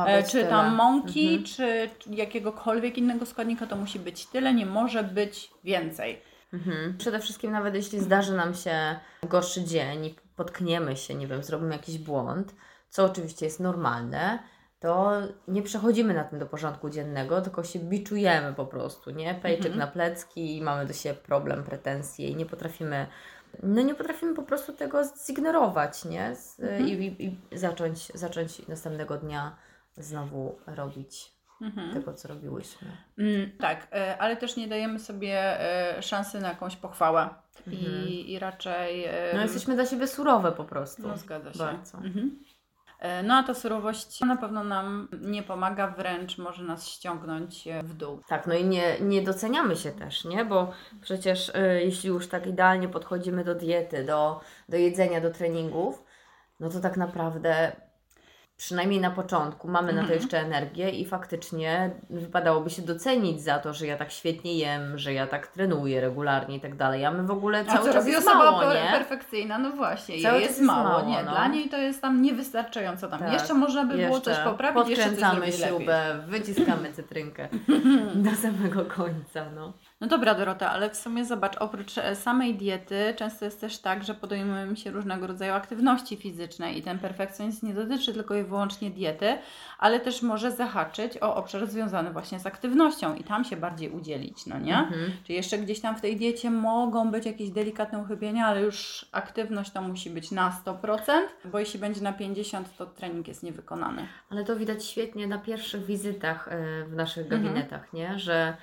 e, 0.07 0.23
czy 0.23 0.31
tyle. 0.31 0.47
tam 0.49 0.75
mąki, 0.75 1.27
Mhm. 1.27 1.43
czy, 1.43 1.89
czy 1.99 2.09
jakiegokolwiek 2.09 2.97
innego 2.97 3.25
składnika, 3.25 3.67
to 3.67 3.75
musi 3.75 3.99
być 3.99 4.25
tyle, 4.25 4.53
nie 4.53 4.65
może 4.65 5.03
być 5.03 5.51
więcej. 5.63 6.21
Mhm. 6.53 6.97
Przede 6.97 7.19
wszystkim 7.19 7.51
nawet 7.51 7.75
jeśli 7.75 7.99
zdarzy 7.99 8.33
nam 8.33 8.53
się 8.53 8.95
gorszy 9.29 9.63
dzień 9.63 10.05
i 10.05 10.15
potkniemy 10.35 10.95
się, 10.97 11.13
nie 11.15 11.27
wiem, 11.27 11.43
zrobimy 11.43 11.73
jakiś 11.75 11.97
błąd, 11.97 12.55
co 12.89 13.05
oczywiście 13.05 13.45
jest 13.45 13.59
normalne, 13.59 14.39
to 14.81 15.11
nie 15.47 15.61
przechodzimy 15.61 16.13
na 16.13 16.23
tym 16.23 16.39
do 16.39 16.45
porządku 16.45 16.89
dziennego, 16.89 17.41
tylko 17.41 17.63
się 17.63 17.79
biczujemy 17.79 18.53
po 18.53 18.65
prostu, 18.65 19.09
nie? 19.11 19.35
Pejczyk 19.35 19.65
Mhm. 19.71 19.79
na 19.79 19.87
plecki 19.87 20.57
i 20.57 20.61
mamy 20.61 20.85
do 20.85 20.93
siebie 20.93 21.15
problem, 21.15 21.63
pretensje 21.63 22.27
i 22.29 22.35
nie 22.35 22.45
potrafimy, 22.45 23.07
no 23.63 23.81
nie 23.81 23.95
potrafimy 23.95 24.33
po 24.35 24.43
prostu 24.43 24.73
tego 24.73 25.01
zignorować, 25.27 26.05
nie? 26.05 26.35
Z, 26.35 26.59
Mhm. 26.59 26.87
i, 26.87 26.91
i, 26.91 27.37
I 27.53 27.57
zacząć, 27.57 28.05
zacząć 28.13 28.67
następnego 28.67 29.17
dnia 29.17 29.55
znowu 29.97 30.59
robić 30.67 31.31
Mhm. 31.61 31.93
tego, 31.93 32.13
co 32.13 32.27
robiłyśmy. 32.27 32.87
Mm, 33.17 33.51
tak, 33.59 33.87
e, 33.91 34.17
ale 34.17 34.37
też 34.37 34.55
nie 34.57 34.67
dajemy 34.67 34.99
sobie 34.99 35.61
e, 35.97 36.01
szansy 36.01 36.39
na 36.39 36.47
jakąś 36.49 36.75
pochwałę. 36.75 37.29
I, 37.67 38.31
I 38.33 38.39
raczej. 38.39 39.03
e, 39.05 39.09
Mhm. 39.13 39.35
No 39.37 39.41
jesteśmy 39.43 39.75
dla 39.75 39.85
siebie 39.85 40.07
surowe 40.07 40.51
po 40.51 40.63
prostu. 40.63 41.07
No 41.07 41.17
zgadza 41.17 41.53
się. 41.53 41.59
Bardzo. 41.59 41.97
E, 43.01 43.23
No 43.23 43.35
a 43.35 43.43
ta 43.43 43.53
surowość 43.53 44.21
na 44.21 44.37
pewno 44.37 44.63
nam 44.63 45.07
nie 45.21 45.43
pomaga, 45.43 45.87
wręcz 45.87 46.37
może 46.37 46.63
nas 46.63 46.87
ściągnąć 46.87 47.67
e, 47.67 47.83
w 47.83 47.93
dół. 47.93 48.21
Tak, 48.27 48.47
no 48.47 48.53
i 48.53 48.65
nie, 48.65 48.99
nie 49.01 49.21
doceniamy 49.21 49.75
się 49.75 49.91
też, 49.91 50.25
nie? 50.25 50.45
Bo 50.45 50.71
przecież 51.01 51.49
y, 51.49 51.81
jeśli 51.83 52.09
już 52.09 52.27
tak 52.27 52.47
idealnie 52.47 52.87
podchodzimy 52.87 53.43
do 53.43 53.55
diety, 53.55 54.03
do, 54.03 54.41
do 54.69 54.77
jedzenia, 54.77 55.21
do 55.21 55.31
treningów, 55.31 56.03
no 56.59 56.69
to 56.69 56.79
tak 56.79 56.97
naprawdę 56.97 57.71
przynajmniej 58.65 58.99
na 58.99 59.11
początku 59.11 59.67
mamy 59.67 59.87
na 59.93 59.97
to 60.01 60.01
Mhm. 60.01 60.19
jeszcze 60.19 60.39
energię 60.39 60.89
i 60.89 61.05
faktycznie 61.05 61.91
wypadałoby 62.09 62.69
się 62.69 62.81
docenić 62.81 63.41
za 63.43 63.59
to, 63.59 63.73
że 63.73 63.87
ja 63.87 63.97
tak 63.97 64.11
świetnie 64.11 64.57
jem, 64.57 64.97
że 64.97 65.13
ja 65.13 65.27
tak 65.27 65.47
trenuję 65.47 66.01
regularnie 66.01 66.55
i 66.55 66.59
tak 66.61 66.75
dalej. 66.75 67.05
A 67.05 67.11
my 67.11 67.23
w 67.23 67.31
ogóle 67.31 67.59
A 67.59 67.63
cały 67.63 67.79
co 67.79 67.85
czas 67.85 67.95
robi 67.95 68.11
jest 68.11 68.27
osoba 68.27 68.51
mało, 68.51 68.73
nie? 68.73 68.91
perfekcyjna? 68.91 69.57
No 69.57 69.71
właśnie, 69.71 70.21
Cały 70.21 70.39
jest 70.39 70.49
jest 70.51 70.61
mało, 70.61 70.89
mało, 70.89 71.09
nie? 71.09 71.23
no. 71.23 71.31
Dla 71.31 71.47
niej 71.47 71.69
to 71.69 71.77
jest 71.77 72.01
tam 72.01 72.21
niewystarczająco 72.21 73.07
tam. 73.07 73.19
Tak. 73.19 73.33
Jeszcze 73.33 73.53
można 73.53 73.85
by 73.85 73.97
było 73.97 74.21
coś 74.21 74.37
poprawić, 74.37 74.89
jeszcze 74.89 75.09
coś 75.09 75.19
zrobić 75.19 75.59
lepiej. 75.59 75.67
śrubę, 75.77 76.23
wyciskamy 76.27 76.93
cytrynkę 76.93 77.47
do 78.25 78.31
samego 78.35 78.85
końca, 78.85 79.45
no. 79.55 79.73
No 80.01 80.07
dobra, 80.07 80.35
Dorota, 80.35 80.71
ale 80.71 80.89
w 80.89 80.97
sumie 80.97 81.25
zobacz, 81.25 81.57
oprócz 81.57 81.97
e, 81.97 82.15
samej 82.15 82.55
diety, 82.55 83.13
często 83.17 83.45
jest 83.45 83.61
też 83.61 83.77
tak, 83.77 84.03
że 84.03 84.13
podejmujemy 84.13 84.77
się 84.77 84.91
różnego 84.91 85.27
rodzaju 85.27 85.53
aktywności 85.53 86.17
fizycznej 86.17 86.77
i 86.77 86.81
ten 86.81 86.99
perfekcjonizm 86.99 87.67
nie 87.67 87.73
dotyczy 87.73 88.13
tylko 88.13 88.35
i 88.35 88.43
wyłącznie 88.43 88.91
diety, 88.91 89.37
ale 89.79 89.99
też 89.99 90.21
może 90.21 90.51
zahaczyć 90.51 91.17
o 91.17 91.35
obszar 91.35 91.67
związany 91.67 92.11
właśnie 92.11 92.39
z 92.39 92.45
aktywnością 92.45 93.15
i 93.15 93.23
tam 93.23 93.43
się 93.43 93.57
bardziej 93.57 93.89
udzielić, 93.89 94.45
no 94.45 94.59
nie? 94.59 94.77
Mhm. 94.77 95.11
Czy 95.23 95.33
jeszcze 95.33 95.57
gdzieś 95.57 95.79
tam 95.79 95.95
w 95.95 96.01
tej 96.01 96.15
diecie 96.17 96.51
mogą 96.51 97.11
być 97.11 97.25
jakieś 97.25 97.49
delikatne 97.49 97.99
uchybienia, 97.99 98.45
ale 98.47 98.61
już 98.61 99.05
aktywność 99.11 99.71
to 99.71 99.81
musi 99.81 100.09
być 100.09 100.31
na 100.31 100.53
100%, 100.65 100.99
bo 101.45 101.59
jeśli 101.59 101.79
będzie 101.79 102.01
na 102.01 102.13
50%, 102.13 102.63
to 102.77 102.85
trening 102.85 103.27
jest 103.27 103.43
niewykonany. 103.43 104.07
Ale 104.29 104.43
to 104.43 104.55
widać 104.55 104.85
świetnie 104.85 105.27
na 105.27 105.37
pierwszych 105.37 105.85
wizytach 105.85 106.47
e, 106.47 106.85
w 106.85 106.95
naszych 106.95 107.23
Mhm. 107.23 107.43
gabinetach, 107.43 107.93
nie? 107.93 108.19
Że 108.19 108.57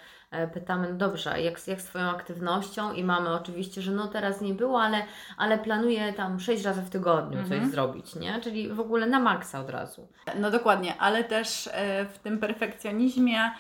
pytamy, 0.55 0.89
no 0.93 0.95
dobrze, 0.99 1.41
jak, 1.43 1.69
jak 1.69 1.81
z 1.81 1.85
Twoją 1.85 2.05
aktywnością 2.11 2.93
i 2.93 3.05
mamy 3.05 3.33
oczywiście, 3.33 3.83
że 3.83 3.93
no 3.93 4.09
teraz 4.09 4.41
nie 4.41 4.55
było, 4.55 4.83
ale, 4.83 5.03
ale 5.37 5.59
planuję 5.59 6.13
tam 6.13 6.41
sześć 6.41 6.65
razy 6.65 6.83
w 6.83 6.91
tygodniu 6.91 7.39
Mhm. 7.39 7.61
coś 7.63 7.71
zrobić, 7.71 8.15
nie? 8.15 8.41
Czyli 8.41 8.69
w 8.69 8.81
ogóle 8.81 9.07
na 9.07 9.21
maksa 9.21 9.61
od 9.61 9.71
razu. 9.71 10.09
No 10.41 10.51
dokładnie, 10.51 10.95
ale 10.99 11.25
też 11.25 11.69
e, 11.73 12.05
w 12.05 12.19
tym 12.19 12.39
perfekcjonizmie 12.39 13.51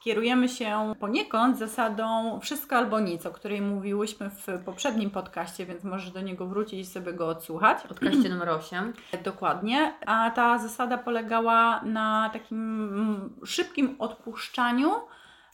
kierujemy 0.00 0.48
się 0.48 0.94
poniekąd 1.00 1.58
zasadą 1.58 2.38
wszystko 2.40 2.76
albo 2.76 3.00
nic, 3.00 3.26
o 3.26 3.30
której 3.30 3.60
mówiłyśmy 3.60 4.30
w 4.30 4.64
poprzednim 4.64 5.10
podcaście, 5.10 5.66
więc 5.66 5.84
możesz 5.84 6.10
do 6.10 6.20
niego 6.20 6.46
wrócić 6.46 6.80
i 6.80 6.84
sobie 6.84 7.12
go 7.12 7.28
odsłuchać. 7.28 7.78
Podkaście 7.88 8.28
numer 8.34 8.48
8. 8.48 8.92
Dokładnie. 9.24 9.94
A 10.06 10.30
ta 10.30 10.58
zasada 10.58 10.98
polegała 10.98 11.80
na 11.82 12.30
takim 12.32 12.88
mm, 12.88 13.30
szybkim 13.46 13.96
odpuszczaniu 13.98 14.90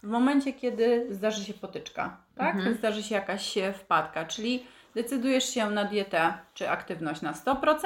w 0.05 0.09
momencie, 0.09 0.53
kiedy 0.53 1.07
zdarzy 1.11 1.45
się 1.45 1.55
potyczka, 1.55 2.17
tak? 2.37 2.55
Mhm. 2.55 2.75
Zdarzy 2.75 3.03
się 3.03 3.15
jakaś 3.15 3.59
e, 3.59 3.73
wpadka, 3.73 4.25
czyli 4.25 4.67
decydujesz 4.95 5.45
się 5.45 5.71
na 5.71 5.85
dietę 5.85 6.33
czy 6.55 6.71
aktywność 6.71 7.23
na 7.23 7.33
100%, 7.33 7.77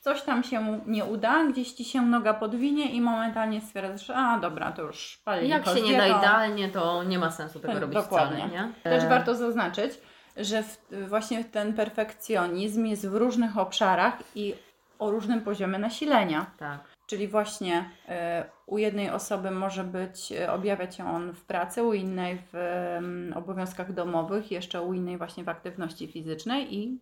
coś 0.00 0.22
tam 0.22 0.44
się 0.44 0.80
nie 0.86 1.04
uda, 1.04 1.44
gdzieś 1.44 1.72
Ci 1.72 1.84
się 1.84 2.02
noga 2.02 2.34
podwinie 2.34 2.92
i 2.92 3.00
momentalnie 3.00 3.60
stwierdzasz, 3.60 4.06
że 4.06 4.16
a 4.16 4.38
dobra, 4.38 4.72
to 4.72 4.82
już 4.82 5.20
pali 5.24 5.48
Jak 5.48 5.66
się 5.66 5.80
nie 5.82 5.96
da 5.96 6.06
idealnie, 6.06 6.68
to 6.68 7.02
nie 7.02 7.18
ma 7.18 7.30
sensu 7.30 7.60
tego 7.60 7.72
Tak, 7.72 7.82
robić 7.82 7.98
dokładnie. 7.98 8.36
wcale, 8.36 8.52
nie? 8.52 8.72
Też 8.82 9.04
E, 9.04 9.08
warto 9.08 9.34
zaznaczyć, 9.34 9.92
że 10.36 10.62
w, 10.62 10.78
właśnie 11.08 11.44
ten 11.44 11.72
perfekcjonizm 11.74 12.86
jest 12.86 13.08
w 13.08 13.14
różnych 13.14 13.58
obszarach 13.58 14.14
i 14.34 14.54
o 14.98 15.10
różnym 15.10 15.40
poziomie 15.40 15.78
nasilenia. 15.78 16.46
Tak. 16.58 16.93
Czyli 17.14 17.28
właśnie 17.28 17.90
e, 18.08 18.44
u 18.66 18.78
jednej 18.78 19.10
osoby 19.10 19.50
może 19.50 19.84
być, 19.84 20.32
e, 20.32 20.52
objawiać 20.52 20.96
się 20.96 21.08
on 21.10 21.32
w 21.32 21.44
pracy, 21.44 21.82
u 21.82 21.92
innej 21.92 22.38
w 22.52 22.56
em, 22.56 23.32
obowiązkach 23.36 23.92
domowych, 23.92 24.50
jeszcze 24.50 24.82
u 24.82 24.92
innej 24.94 25.18
właśnie 25.18 25.44
w 25.44 25.48
aktywności 25.48 26.08
fizycznej 26.08 26.74
i 26.74 27.00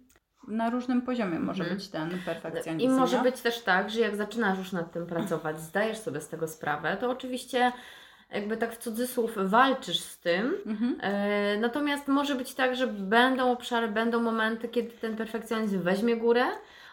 na 0.48 0.70
różnym 0.70 1.02
poziomie 1.02 1.38
może 1.40 1.62
Mhm. 1.62 1.76
być 1.78 1.88
ten 1.88 2.08
I 2.10 2.18
perfekcjonizm. 2.18 2.96
może 2.96 3.16
nie? 3.16 3.22
być 3.22 3.40
też 3.40 3.62
tak, 3.62 3.90
że 3.90 4.00
jak 4.00 4.16
zaczynasz 4.16 4.58
już 4.58 4.72
nad 4.72 4.92
tym 4.92 5.06
pracować, 5.06 5.60
zdajesz 5.60 5.98
sobie 5.98 6.20
z 6.20 6.28
tego 6.28 6.48
sprawę, 6.48 6.96
to 7.00 7.10
oczywiście 7.10 7.72
jakby 8.30 8.56
tak 8.56 8.72
w 8.72 8.78
cudzysłów 8.78 9.30
walczysz 9.44 10.00
z 10.00 10.18
tym, 10.20 10.54
Mhm. 10.66 10.98
E, 11.00 11.58
Natomiast 11.58 12.08
może 12.08 12.34
być 12.34 12.54
tak, 12.54 12.76
że 12.76 12.86
będą 12.86 13.52
obszary, 13.52 13.88
będą 13.88 14.20
momenty, 14.22 14.68
kiedy 14.68 14.90
ten 14.90 15.16
perfekcjonizm 15.16 15.82
weźmie 15.82 16.16
górę, 16.16 16.44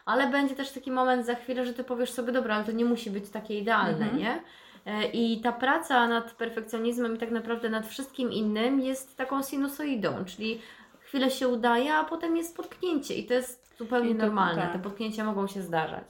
ale 0.10 0.28
będzie 0.28 0.56
też 0.56 0.72
taki 0.72 0.92
moment 0.92 1.25
za 1.25 1.36
chwilę, 1.36 1.66
że 1.66 1.74
ty 1.74 1.84
powiesz 1.84 2.12
sobie, 2.12 2.32
dobra, 2.32 2.56
ale 2.56 2.63
to 2.66 2.72
nie 2.72 2.86
musi 2.86 3.12
być 3.12 3.30
takie 3.30 3.60
idealne, 3.60 4.06
Mhm. 4.06 4.18
nie? 4.18 4.42
E, 4.86 5.06
I 5.06 5.42
ta 5.42 5.51
praca 5.51 6.08
nad 6.08 6.32
perfekcjonizmem 6.32 7.16
i 7.16 7.18
tak 7.20 7.32
naprawdę 7.32 7.70
nad 7.70 7.88
wszystkim 7.88 8.32
innym 8.32 8.80
jest 8.82 9.18
taką 9.18 9.44
sinusoidą, 9.44 10.25
czyli 10.25 10.62
chwilę 11.00 11.32
się 11.32 11.48
udaje, 11.48 11.94
a 11.94 12.04
potem 12.04 12.38
jest 12.38 12.58
potknięcie 12.58 13.16
i 13.16 13.25
to 13.25 13.34
jest 13.34 13.78
zupełnie 13.78 14.16
to- 14.16 14.22
normalne. 14.25 14.62
tak. 14.62 14.74
Te 14.74 14.80
potknięcia 14.80 15.24
mogą 15.24 15.48
się 15.48 15.62
zdarzać. 15.62 16.04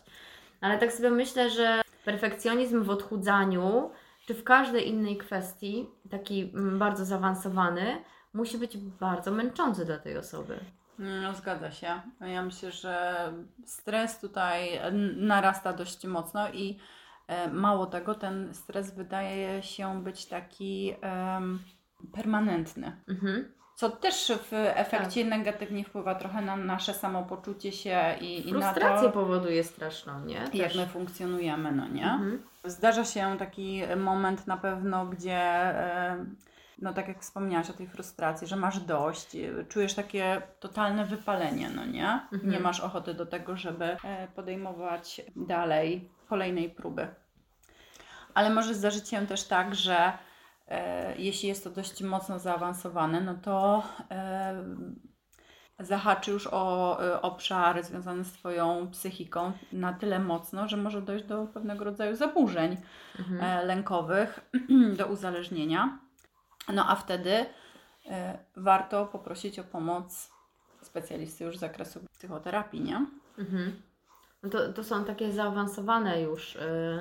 Ale 0.61 0.77
tak 0.77 0.93
sobie 0.93 1.09
myślę, 1.09 1.49
że 1.49 1.81
perfekcjonizm 2.05 2.83
w 2.83 2.89
odchudzaniu, 2.89 3.89
czy 4.27 4.33
w 4.33 4.43
każdej 4.43 4.87
innej 4.87 5.17
kwestii, 5.17 5.87
taki 6.09 6.51
mm, 6.53 6.79
bardzo 6.79 7.05
zaawansowany, 7.05 7.97
musi 8.33 8.57
być 8.57 8.77
bardzo 8.77 9.31
męczący 9.31 9.85
dla 9.85 9.97
tej 9.97 10.17
osoby. 10.17 10.59
No, 10.99 11.33
zgadza 11.33 11.71
się. 11.71 12.01
Ja 12.21 12.41
myślę, 12.41 12.71
że 12.71 13.33
stres 13.65 14.19
tutaj 14.19 14.79
narasta 15.15 15.73
dość 15.73 16.05
mocno 16.05 16.49
i 16.49 16.79
e, 17.27 17.47
mało 17.47 17.85
tego, 17.85 18.15
ten 18.15 18.53
stres 18.53 18.95
wydaje 18.95 19.63
się 19.63 20.03
być 20.03 20.25
taki 20.25 20.93
em, 21.01 21.59
permanentny. 22.13 23.01
Mhm. 23.09 23.51
Co 23.75 23.89
też 23.89 24.31
w 24.51 24.53
efekcie 24.53 25.25
negatywnie 25.25 25.83
wpływa 25.83 26.15
trochę 26.15 26.41
na 26.41 26.55
nasze 26.55 26.93
samopoczucie 26.93 27.71
się 27.71 28.15
i, 28.21 28.49
i 28.49 28.53
na 28.53 28.59
Frustrację 28.59 29.07
to, 29.07 29.13
powoduje 29.13 29.63
straszną, 29.63 30.25
nie? 30.25 30.35
jak 30.35 30.51
Też. 30.51 30.75
my 30.75 30.87
funkcjonujemy, 30.87 31.71
no 31.71 31.87
nie? 31.87 32.05
Mhm. 32.05 32.43
Zdarza 32.63 33.05
się 33.05 33.35
taki 33.39 33.81
moment 33.97 34.47
na 34.47 34.57
pewno, 34.57 35.05
gdzie, 35.05 35.41
e, 35.41 36.25
no 36.81 36.93
tak 36.93 37.07
jak 37.07 37.21
wspomniałaś 37.21 37.69
o 37.69 37.73
tej 37.73 37.87
frustracji, 37.87 38.47
że 38.47 38.55
masz 38.55 38.79
dość, 38.79 39.35
e, 39.35 39.65
czujesz 39.69 39.93
takie 39.93 40.41
totalne 40.59 41.05
wypalenie, 41.05 41.69
no 41.69 41.85
nie? 41.85 42.19
Mhm. 42.33 42.51
Nie 42.51 42.59
masz 42.59 42.79
ochoty 42.79 43.13
do 43.13 43.25
tego, 43.25 43.57
żeby 43.57 43.85
e, 44.03 44.27
podejmować 44.35 45.21
dalej 45.35 46.11
kolejnej 46.29 46.69
próby. 46.69 47.07
Ale 48.33 48.49
może 48.49 48.73
zdarzyć 48.73 49.09
się 49.09 49.27
też 49.27 49.43
tak, 49.43 49.75
że 49.75 50.13
e, 50.67 51.17
jeśli 51.17 51.49
jest 51.49 51.63
to 51.63 51.69
dość 51.69 52.03
mocno 52.03 52.39
zaawansowane, 52.39 53.21
no 53.21 53.33
to 53.35 53.83
e, 54.11 54.63
zahaczy 55.79 56.31
już 56.31 56.47
o 56.51 56.97
e, 57.03 57.21
obszar 57.21 57.83
związany 57.83 58.23
z 58.23 58.31
Twoją 58.31 58.87
psychiką 58.91 59.51
na 59.73 59.93
tyle 59.93 60.19
mocno, 60.19 60.67
że 60.67 60.77
może 60.77 61.01
dojść 61.01 61.25
do 61.25 61.45
pewnego 61.45 61.83
rodzaju 61.83 62.15
zaburzeń 62.15 62.77
Mhm. 63.19 63.41
e, 63.41 63.65
lękowych, 63.65 64.51
do 64.97 65.07
uzależnienia. 65.07 65.99
No 66.73 66.89
a 66.89 66.95
wtedy 66.95 67.45
e, 68.05 68.39
warto 68.55 69.05
poprosić 69.05 69.59
o 69.59 69.63
pomoc 69.63 70.31
specjalisty 70.81 71.43
już 71.43 71.57
z 71.57 71.59
zakresu 71.59 71.99
psychoterapii, 72.13 72.81
nie? 72.81 73.05
Mhm. 73.37 73.81
No 74.43 74.49
to, 74.49 74.73
to 74.73 74.83
są 74.83 75.05
takie 75.05 75.31
zaawansowane 75.31 76.21
już 76.21 76.55
y, 76.55 76.59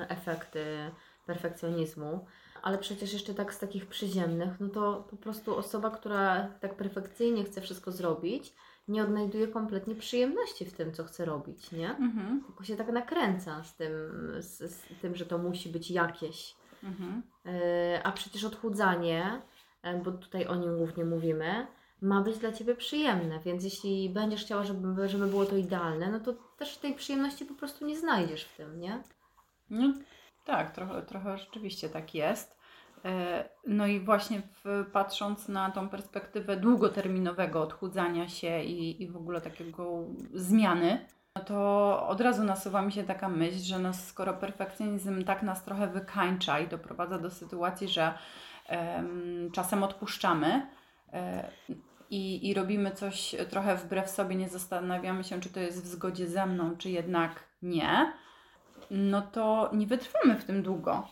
efekty 0.09 0.91
perfekcjonizmu, 1.25 2.25
ale 2.61 2.77
przecież 2.77 3.13
jeszcze 3.13 3.33
tak 3.33 3.53
z 3.53 3.59
takich 3.59 3.85
przyziemnych, 3.85 4.59
no 4.59 4.69
to 4.69 5.07
po 5.09 5.17
prostu 5.17 5.57
osoba, 5.57 5.89
która 5.91 6.47
tak 6.59 6.75
perfekcyjnie 6.75 7.43
chce 7.43 7.61
wszystko 7.61 7.91
zrobić, 7.91 8.53
nie 8.87 9.03
odnajduje 9.03 9.47
kompletnie 9.47 9.95
przyjemności 9.95 10.65
w 10.65 10.73
tym, 10.73 10.93
co 10.93 11.03
chce 11.03 11.25
robić, 11.25 11.71
nie? 11.71 11.89
Mhm. 11.89 12.43
Tylko 12.47 12.63
się 12.63 12.75
tak 12.75 12.87
nakręca 12.91 13.63
z 13.63 13.75
tym, 13.75 13.91
z, 14.39 14.71
z 14.71 15.01
tym 15.01 15.15
że 15.15 15.25
to 15.25 15.37
musi 15.37 15.69
być 15.69 15.91
jakieś. 15.91 16.55
Mhm. 16.83 17.23
E, 17.45 18.01
A 18.03 18.11
przecież 18.11 18.43
odchudzanie, 18.43 19.23
e, 19.25 19.41
bo 20.03 20.11
tutaj 20.11 20.47
o 20.47 20.55
nim 20.55 20.77
głównie 20.77 21.05
mówimy, 21.05 21.67
ma 22.01 22.21
być 22.21 22.37
dla 22.37 22.51
Ciebie 22.51 22.75
przyjemne, 22.75 23.39
więc 23.39 23.63
jeśli 23.63 24.09
będziesz 24.09 24.45
chciała, 24.45 24.63
żeby, 24.63 25.09
żeby 25.09 25.27
było 25.27 25.45
to 25.45 25.55
idealne, 25.55 26.11
no 26.11 26.19
to 26.19 26.33
też 26.57 26.77
tej 26.77 26.93
przyjemności 26.93 27.45
po 27.45 27.53
prostu 27.53 27.85
nie 27.85 27.97
znajdziesz 27.99 28.43
w 28.43 28.57
tym, 28.57 28.79
nie? 28.79 29.03
No, 29.69 29.93
tak, 30.45 30.71
trochę, 30.71 31.01
trochę 31.01 31.37
rzeczywiście 31.37 31.89
tak 31.89 32.15
jest. 32.15 32.59
E, 33.05 33.49
No 33.67 33.87
i 33.87 33.99
właśnie 33.99 34.41
w, 34.65 34.85
patrząc 34.91 35.47
na 35.47 35.71
tą 35.71 35.89
perspektywę 35.89 36.57
długoterminowego 36.57 37.61
odchudzania 37.61 38.27
się 38.29 38.63
i, 38.63 39.03
i 39.03 39.07
w 39.07 39.17
ogóle 39.17 39.41
takiego 39.41 40.05
zmiany, 40.33 41.05
no 41.35 41.43
to 41.43 42.07
od 42.07 42.21
razu 42.21 42.43
nasuwa 42.43 42.81
mi 42.81 42.91
się 42.91 43.03
taka 43.03 43.29
myśl, 43.29 43.59
że 43.59 43.79
no 43.79 43.93
skoro 43.93 44.33
perfekcjonizm 44.33 45.23
tak 45.23 45.43
nas 45.43 45.63
trochę 45.63 45.87
wykańcza 45.87 46.59
i 46.59 46.67
doprowadza 46.67 47.19
do 47.19 47.29
sytuacji, 47.31 47.87
że 47.87 48.13
czasem 49.51 49.83
odpuszczamy 49.83 50.67
e, 51.13 51.51
i, 52.09 52.49
i 52.49 52.53
robimy 52.53 52.91
coś 52.91 53.35
trochę 53.49 53.75
wbrew 53.75 54.09
sobie, 54.09 54.35
nie 54.35 54.49
zastanawiamy 54.49 55.23
się, 55.23 55.39
czy 55.39 55.49
to 55.49 55.59
jest 55.59 55.83
w 55.83 55.87
zgodzie 55.87 56.27
ze 56.27 56.45
mną, 56.45 56.77
czy 56.77 56.89
jednak 56.89 57.43
nie, 57.61 58.13
no 58.91 59.21
to 59.21 59.69
nie 59.73 59.87
wytrwamy 59.87 60.35
w 60.35 60.45
tym 60.45 60.63
długo. 60.63 61.07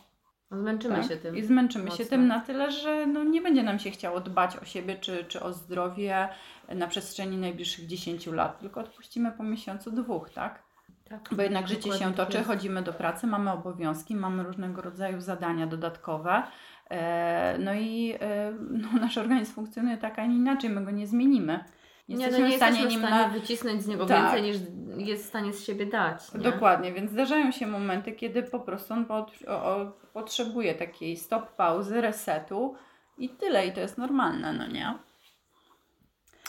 Zmęczymy 0.50 0.96
tak? 0.96 1.08
się 1.08 1.16
tym. 1.16 1.36
I 1.36 1.42
zmęczymy 1.42 1.84
się 1.84 1.90
mocno. 1.90 2.04
tym 2.04 2.26
na 2.26 2.40
tyle, 2.40 2.72
że 2.72 3.06
no 3.06 3.24
nie 3.24 3.42
będzie 3.42 3.62
nam 3.62 3.78
się 3.78 3.90
chciało 3.90 4.20
dbać 4.20 4.56
o 4.56 4.64
siebie 4.64 4.96
czy, 4.96 5.24
czy 5.24 5.40
o 5.42 5.52
zdrowie 5.52 6.28
na 6.68 6.86
przestrzeni 6.86 7.36
najbliższych 7.36 7.86
10 7.86 8.26
lat, 8.26 8.60
tylko 8.60 8.80
odpuścimy 8.80 9.32
po 9.32 9.42
miesiącu, 9.42 9.90
dwóch, 9.90 10.30
tak? 10.30 10.68
Tak, 11.08 11.28
Bo 11.32 11.42
jednak 11.42 11.68
życie 11.68 11.92
się 11.92 12.04
tak 12.04 12.14
toczy, 12.14 12.44
chodzimy 12.44 12.82
do 12.82 12.92
pracy, 12.92 13.26
mamy 13.26 13.52
obowiązki, 13.52 14.16
mamy 14.16 14.42
różnego 14.42 14.82
rodzaju 14.82 15.20
zadania 15.20 15.66
dodatkowe. 15.66 16.42
E, 16.90 17.56
no 17.58 17.74
i 17.74 18.14
e, 18.20 18.52
no, 18.70 18.88
nasz 19.00 19.18
organizm 19.18 19.52
funkcjonuje 19.52 19.96
tak, 19.96 20.18
a 20.18 20.26
nie 20.26 20.36
inaczej, 20.36 20.70
my 20.70 20.84
go 20.84 20.90
nie 20.90 21.06
zmienimy. 21.06 21.64
Nie, 22.08 22.16
Nie, 22.16 22.30
no 22.30 22.38
jesteśmy 22.38 22.48
nie 22.48 22.54
w 22.54 22.56
stanie 22.56 22.86
nim 22.86 23.00
stanie 23.00 23.16
na, 23.16 23.28
wycisnąć 23.28 23.82
z 23.82 23.86
niego 23.86 24.06
Tak. 24.06 24.22
więcej 24.22 24.42
niż 24.42 24.56
jest 25.08 25.24
w 25.24 25.28
stanie 25.28 25.52
z 25.52 25.64
siebie 25.64 25.86
dać. 25.86 26.34
Nie? 26.34 26.40
Dokładnie, 26.40 26.92
więc 26.92 27.10
zdarzają 27.10 27.52
się 27.52 27.66
momenty, 27.66 28.12
kiedy 28.12 28.42
po 28.42 28.60
prostu 28.60 28.94
on 28.94 29.06
o, 29.08 29.26
o, 29.48 29.92
potrzebuje 30.12 30.74
takiej 30.74 31.16
stop 31.16 31.56
pauzy, 31.56 32.00
resetu 32.00 32.74
I 33.18 33.28
tyle, 33.28 33.66
i 33.66 33.72
to 33.72 33.80
jest 33.80 33.98
normalne, 33.98 34.52
no 34.52 34.66
nie? 34.66 34.94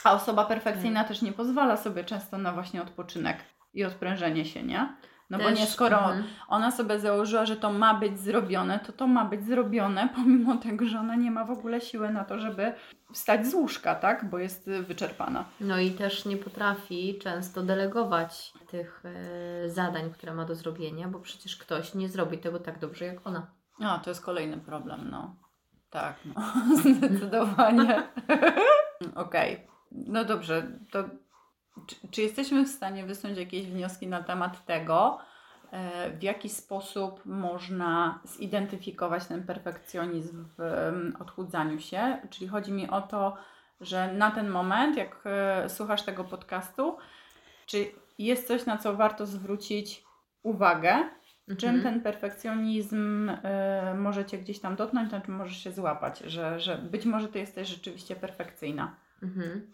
A 0.03 0.13
osoba 0.13 0.45
perfekcyjna 0.45 1.03
też 1.03 1.21
nie 1.21 1.31
pozwala 1.31 1.77
sobie 1.77 2.03
często 2.03 2.37
na 2.37 2.53
właśnie 2.53 2.81
odpoczynek 2.81 3.37
i 3.73 3.83
odprężenie 3.83 4.45
się, 4.45 4.63
nie? 4.63 4.95
No 5.29 5.37
bo 5.37 5.43
Też, 5.43 5.59
nie, 5.59 5.67
skoro 5.67 5.97
mhm. 5.97 6.23
ona 6.47 6.71
sobie 6.71 6.99
założyła, 6.99 7.45
że 7.45 7.55
to 7.55 7.73
ma 7.73 7.93
być 7.93 8.19
zrobione, 8.19 8.79
to 8.79 8.91
to 8.91 9.07
ma 9.07 9.25
być 9.25 9.45
zrobione, 9.45 10.09
pomimo 10.15 10.57
tego, 10.57 10.85
że 10.85 10.99
ona 10.99 11.15
nie 11.15 11.31
ma 11.31 11.45
w 11.45 11.51
ogóle 11.51 11.81
siły 11.81 12.09
na 12.09 12.23
to, 12.23 12.39
żeby 12.39 12.73
wstać 13.13 13.47
z 13.47 13.53
łóżka, 13.53 13.95
tak? 13.95 14.29
Bo 14.29 14.39
jest 14.39 14.67
y, 14.67 14.83
wyczerpana. 14.83 15.45
No 15.61 15.79
i 15.79 15.91
też 15.91 16.25
nie 16.25 16.37
potrafi 16.37 17.19
często 17.21 17.63
delegować 17.63 18.53
tych 18.67 19.03
e, 19.05 19.69
zadań, 19.69 20.11
które 20.11 20.33
ma 20.33 20.45
do 20.45 20.55
zrobienia, 20.55 21.07
bo 21.07 21.19
przecież 21.19 21.57
ktoś 21.57 21.95
nie 21.95 22.09
zrobi 22.09 22.37
tego 22.37 22.59
tak 22.59 22.79
dobrze 22.79 23.05
jak 23.05 23.27
ona. 23.27 23.47
A, 23.81 23.99
to 23.99 24.09
jest 24.09 24.25
kolejny 24.25 24.57
problem, 24.57 25.09
no. 25.11 25.35
Tak, 25.89 26.15
no. 26.25 26.41
Zdecydowanie. 26.95 28.03
Okej. 29.15 29.67
No 29.91 30.25
dobrze, 30.25 30.71
to 30.91 31.03
czy, 31.89 31.95
czy 32.11 32.21
jesteśmy 32.21 32.65
w 32.65 32.69
stanie 32.69 33.05
wysunąć 33.05 33.39
jakieś 33.39 33.65
wnioski 33.67 34.07
na 34.07 34.23
temat 34.23 34.65
tego, 34.65 35.19
e, 35.71 36.11
w 36.11 36.23
jaki 36.23 36.49
sposób 36.49 37.25
można 37.25 38.19
zidentyfikować 38.23 39.25
ten 39.25 39.43
perfekcjonizm 39.43 40.45
w 40.57 40.91
odchudzaniu 41.19 41.79
się? 41.79 42.17
Czyli 42.29 42.47
chodzi 42.47 42.71
mi 42.71 42.89
o 42.89 43.01
to, 43.01 43.37
że 43.81 44.13
na 44.13 44.31
ten 44.31 44.49
moment, 44.49 44.97
jak 44.97 45.21
e, 45.25 45.69
słuchasz 45.69 46.01
tego 46.03 46.23
podcastu, 46.23 46.97
czy 47.65 47.91
jest 48.17 48.47
coś, 48.47 48.65
na 48.65 48.77
co 48.77 48.95
warto 48.95 49.25
zwrócić 49.25 50.03
uwagę, 50.43 51.09
Czym 51.57 51.75
Mhm. 51.75 51.81
ten 51.83 52.01
perfekcjonizm 52.01 53.29
y, 53.29 53.35
może 53.97 54.25
Cię 54.25 54.37
gdzieś 54.37 54.59
tam 54.59 54.75
dotknąć, 54.75 55.11
na 55.11 55.21
czym 55.21 55.35
możesz 55.35 55.63
się 55.63 55.71
złapać, 55.71 56.19
że, 56.19 56.59
że 56.59 56.77
być 56.77 57.05
może 57.05 57.27
Ty 57.27 57.39
jesteś 57.39 57.67
rzeczywiście 57.67 58.15
perfekcyjna. 58.15 58.95
Mhm. 59.23 59.73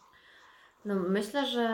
No 0.85 0.95
myślę, 0.95 1.45
że 1.45 1.69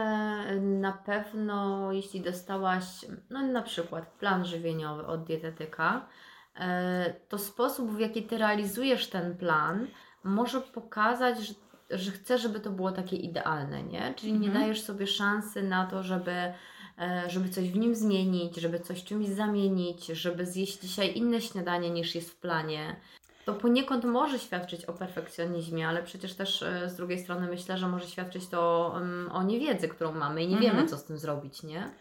na 0.62 0.92
pewno 0.92 1.92
jeśli 1.92 2.22
dostałaś, 2.22 2.84
no 3.30 3.48
na 3.48 3.62
przykład 3.62 4.08
plan 4.08 4.46
żywieniowy 4.46 5.06
od 5.06 5.24
dietetyka, 5.24 6.06
e, 6.56 7.14
to 7.30 7.38
sposób 7.38 7.92
w 7.92 8.00
jaki 8.00 8.24
Ty 8.24 8.38
realizujesz 8.38 9.08
ten 9.08 9.38
plan 9.38 9.88
może 10.24 10.62
pokazać, 10.62 11.40
że, 11.40 11.54
że 11.90 12.12
chcesz, 12.12 12.42
żeby 12.42 12.60
to 12.60 12.70
było 12.72 12.92
takie 12.92 13.16
idealne, 13.16 13.84
nie? 13.84 14.14
Czyli 14.16 14.34
nie 14.34 14.48
Mhm. 14.48 14.64
dajesz 14.64 14.82
sobie 14.82 15.08
szansy 15.08 15.64
na 15.64 15.86
to, 15.86 16.04
żeby, 16.04 16.32
e, 17.00 17.24
żeby 17.28 17.50
coś 17.50 17.72
w 17.72 17.78
nim 17.78 17.96
zmienić, 17.96 18.56
żeby 18.56 18.80
coś 18.80 19.04
czymś 19.04 19.28
zamienić, 19.28 20.06
żeby 20.06 20.46
zjeść 20.46 20.80
dzisiaj 20.80 21.18
inne 21.18 21.42
śniadanie 21.42 21.90
niż 21.90 22.16
jest 22.16 22.32
w 22.32 22.36
planie. 22.36 22.96
To 23.46 23.54
poniekąd 23.54 24.04
może 24.06 24.40
świadczyć 24.40 24.86
o 24.86 24.94
perfekcjonizmie, 24.94 25.88
ale 25.88 26.04
przecież 26.04 26.34
też 26.34 26.64
e, 26.64 26.90
z 26.90 26.96
drugiej 26.96 27.20
strony 27.20 27.48
myślę, 27.48 27.78
że 27.78 27.88
może 27.88 28.08
świadczyć 28.08 28.48
to 28.48 28.94
em, 28.98 29.30
o 29.34 29.44
niewiedzy, 29.44 29.88
którą 29.88 30.12
mamy 30.12 30.44
i 30.44 30.48
nie 30.48 30.56
Mhm. 30.58 30.76
wiemy, 30.76 30.88
co 30.88 30.98
z 30.98 31.04
tym 31.04 31.18
zrobić, 31.18 31.64
nie? 31.64 31.92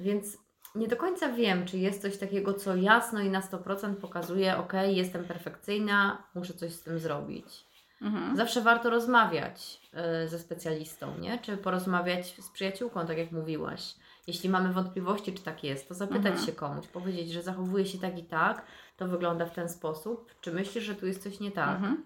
Więc 0.00 0.38
nie 0.74 0.88
do 0.88 0.96
końca 0.96 1.28
wiem, 1.32 1.66
czy 1.66 1.78
jest 1.78 2.02
coś 2.02 2.16
takiego, 2.18 2.54
co 2.54 2.76
jasno 2.76 3.20
i 3.20 3.30
na 3.30 3.40
100% 3.40 3.94
pokazuje, 3.94 4.56
ok, 4.56 4.72
jestem 4.86 5.24
perfekcyjna, 5.24 6.22
muszę 6.34 6.54
coś 6.54 6.72
z 6.72 6.82
tym 6.82 6.98
zrobić. 6.98 7.64
Mhm. 8.02 8.36
Zawsze 8.36 8.60
warto 8.60 8.90
rozmawiać 8.90 9.80
y, 10.24 10.28
ze 10.28 10.38
specjalistą, 10.38 11.18
nie? 11.18 11.38
Czy 11.38 11.56
porozmawiać 11.56 12.36
z 12.40 12.50
przyjaciółką, 12.50 13.06
tak 13.06 13.18
jak 13.18 13.32
mówiłaś. 13.32 13.94
Jeśli 14.26 14.48
mamy 14.50 14.72
wątpliwości, 14.72 15.32
czy 15.32 15.42
tak 15.42 15.64
jest, 15.64 15.88
to 15.88 15.94
zapytać 15.94 16.26
Mhm. 16.26 16.46
się 16.46 16.52
komuś, 16.52 16.86
powiedzieć, 16.86 17.32
że 17.32 17.42
zachowuje 17.42 17.86
się 17.86 17.98
tak 17.98 18.18
i 18.18 18.24
tak, 18.24 18.64
to 18.96 19.08
wygląda 19.08 19.46
w 19.46 19.54
ten 19.54 19.68
sposób. 19.68 20.34
Czy 20.40 20.52
myślisz, 20.52 20.84
że 20.84 20.94
tu 20.94 21.06
jest 21.06 21.22
coś 21.22 21.40
nie 21.40 21.50
tak? 21.50 21.76
Mhm. 21.76 22.04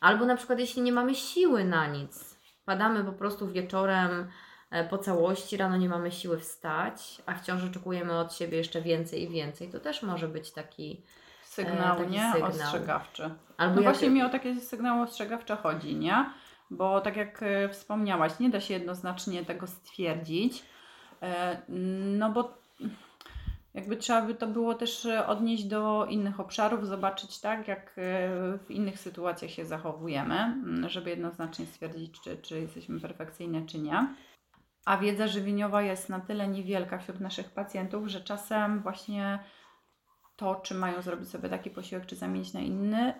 Albo 0.00 0.26
na 0.26 0.36
przykład, 0.36 0.58
jeśli 0.58 0.82
nie 0.82 0.92
mamy 0.92 1.14
siły 1.14 1.64
na 1.64 1.86
nic, 1.86 2.38
padamy 2.64 3.04
po 3.04 3.12
prostu 3.12 3.48
wieczorem 3.48 4.28
e, 4.70 4.88
po 4.88 4.98
całości, 4.98 5.56
rano 5.56 5.76
nie 5.76 5.88
mamy 5.88 6.12
siły 6.12 6.38
wstać, 6.38 7.22
a 7.26 7.34
wciąż 7.34 7.64
oczekujemy 7.64 8.18
od 8.18 8.34
siebie 8.34 8.58
jeszcze 8.58 8.82
więcej 8.82 9.22
i 9.22 9.28
więcej, 9.28 9.68
to 9.68 9.80
też 9.80 10.02
może 10.02 10.28
być 10.28 10.52
taki. 10.52 11.02
Sygnał, 11.44 11.96
E, 11.96 11.98
taki 11.98 12.10
nie? 12.12 12.30
sygnał. 12.32 12.50
Ostrzegawczy. 12.50 13.30
Albo 13.56 13.74
No 13.74 13.80
jak- 13.82 13.92
właśnie 13.94 14.10
mi 14.10 14.22
o 14.22 14.28
takie 14.28 14.60
sygnały 14.60 15.02
ostrzegawcze 15.02 15.56
chodzi, 15.56 15.96
nie? 15.96 16.30
Bo 16.70 17.00
tak 17.00 17.16
jak 17.16 17.42
e, 17.42 17.68
wspomniałaś, 17.68 18.38
nie 18.40 18.50
da 18.50 18.60
się 18.60 18.74
jednoznacznie 18.74 19.44
tego 19.44 19.66
stwierdzić, 19.66 20.62
no 22.18 22.32
bo 22.32 22.58
jakby 23.76 23.96
trzeba 23.96 24.22
by 24.22 24.34
to 24.34 24.46
było 24.46 24.74
też 24.74 25.06
e, 25.06 25.26
odnieść 25.26 25.64
do 25.64 26.06
innych 26.06 26.40
obszarów, 26.40 26.86
zobaczyć 26.86 27.40
tak, 27.40 27.68
jak 27.68 27.88
e, 27.88 27.92
w 28.58 28.70
innych 28.70 28.98
sytuacjach 28.98 29.50
się 29.50 29.66
zachowujemy, 29.66 30.54
żeby 30.86 31.10
jednoznacznie 31.10 31.66
stwierdzić, 31.66 32.20
czy, 32.20 32.36
czy 32.36 32.60
jesteśmy 32.60 33.00
perfekcyjne, 33.00 33.66
czy 33.66 33.78
nie. 33.78 34.14
A 34.84 34.98
wiedza 34.98 35.26
żywieniowa 35.26 35.82
jest 35.82 36.08
na 36.08 36.20
tyle 36.20 36.48
niewielka 36.48 36.98
wśród 36.98 37.20
naszych 37.20 37.50
pacjentów, 37.50 38.08
że 38.08 38.20
czasem 38.20 38.82
właśnie 38.82 39.38
to, 40.36 40.54
czy 40.54 40.74
mają 40.74 41.02
zrobić 41.02 41.28
sobie 41.28 41.48
taki 41.48 41.70
posiłek, 41.70 42.06
czy 42.06 42.16
zamienić 42.16 42.52
na 42.52 42.60
inny, 42.60 43.14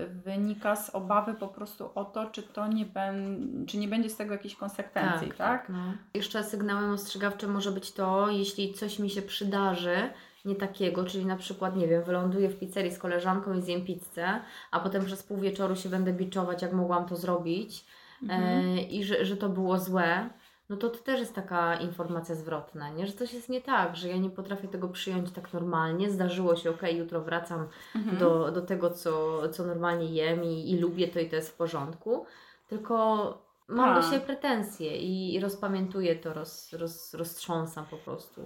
yy, 0.00 0.06
wynika 0.08 0.76
z 0.76 0.90
obawy 0.90 1.34
po 1.34 1.48
prostu 1.48 1.90
o 1.94 2.04
to, 2.04 2.26
czy 2.26 2.42
to 2.42 2.66
nie, 2.66 2.86
ben, 2.86 3.46
czy 3.68 3.78
nie 3.78 3.88
będzie 3.88 4.10
z 4.10 4.16
tego 4.16 4.32
jakichś 4.32 4.54
konsekwencji, 4.54 5.32
tak? 5.38 5.68
No. 5.68 5.78
Jeszcze 6.14 6.44
sygnałem 6.44 6.90
ostrzegawczym 6.90 7.50
może 7.50 7.72
być 7.72 7.92
to, 7.92 8.30
jeśli 8.30 8.74
coś 8.74 8.98
mi 8.98 9.10
się 9.10 9.22
przydarzy, 9.22 9.96
nie 10.44 10.54
takiego, 10.54 11.04
czyli 11.04 11.26
na 11.26 11.36
przykład, 11.36 11.76
nie 11.76 11.88
wiem, 11.88 12.02
wyląduję 12.02 12.48
w 12.48 12.58
pizzerii 12.58 12.92
z 12.92 12.98
koleżanką 12.98 13.54
i 13.54 13.62
zjem 13.62 13.84
pizzę, 13.84 14.40
a 14.70 14.80
potem 14.80 15.04
przez 15.04 15.22
pół 15.22 15.36
wieczoru 15.36 15.76
się 15.76 15.88
będę 15.88 16.12
biczować, 16.12 16.62
jak 16.62 16.72
mogłam 16.72 17.06
to 17.06 17.16
zrobić 17.16 17.84
Mhm. 18.22 18.42
e, 18.42 18.82
i 18.82 19.04
że, 19.04 19.24
że 19.24 19.36
to 19.36 19.48
było 19.48 19.78
złe, 19.78 20.30
no 20.72 20.78
to 20.78 20.90
to 20.90 20.98
też 20.98 21.20
jest 21.20 21.34
taka 21.34 21.76
informacja 21.76 22.34
zwrotna, 22.34 22.90
nie? 22.90 23.06
że 23.06 23.12
coś 23.12 23.32
jest 23.34 23.48
nie 23.48 23.60
tak, 23.60 23.96
że 23.96 24.08
ja 24.08 24.16
nie 24.16 24.30
potrafię 24.30 24.68
tego 24.68 24.88
przyjąć 24.88 25.30
tak 25.30 25.52
normalnie, 25.52 26.10
zdarzyło 26.10 26.56
się, 26.56 26.70
okej, 26.70 26.96
jutro 26.98 27.20
wracam 27.20 27.68
Mhm. 27.96 28.16
do, 28.18 28.50
do 28.52 28.62
tego, 28.62 28.90
co, 28.90 29.42
co 29.48 29.64
normalnie 29.64 30.06
jem 30.06 30.44
i, 30.44 30.70
i 30.70 30.78
lubię 30.78 31.08
to 31.08 31.20
i 31.20 31.28
to 31.28 31.36
jest 31.36 31.50
w 31.50 31.54
porządku, 31.56 32.26
tylko 32.68 32.94
mam 33.68 33.94
do 33.94 34.00
Tak. 34.00 34.10
siebie 34.10 34.26
pretensje 34.26 34.96
i, 34.98 35.34
i 35.34 35.40
rozpamiętuję 35.40 36.16
to, 36.16 36.34
roz, 36.34 36.72
roz, 36.72 37.14
roztrząsam 37.14 37.86
po 37.86 37.96
prostu. 37.96 38.40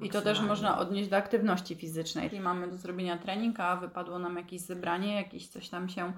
I 0.00 0.10
to 0.10 0.22
też 0.22 0.40
można 0.40 0.78
odnieść 0.78 1.10
do 1.10 1.16
aktywności 1.16 1.74
fizycznej. 1.74 2.24
Jeśli 2.24 2.40
mamy 2.40 2.68
do 2.70 2.76
zrobienia 2.76 3.18
trening, 3.18 3.60
a 3.60 3.76
wypadło 3.76 4.18
nam 4.18 4.36
jakieś 4.36 4.60
zebranie, 4.60 5.14
jakieś 5.16 5.48
coś 5.48 5.68
tam 5.68 5.88
się 5.88 6.12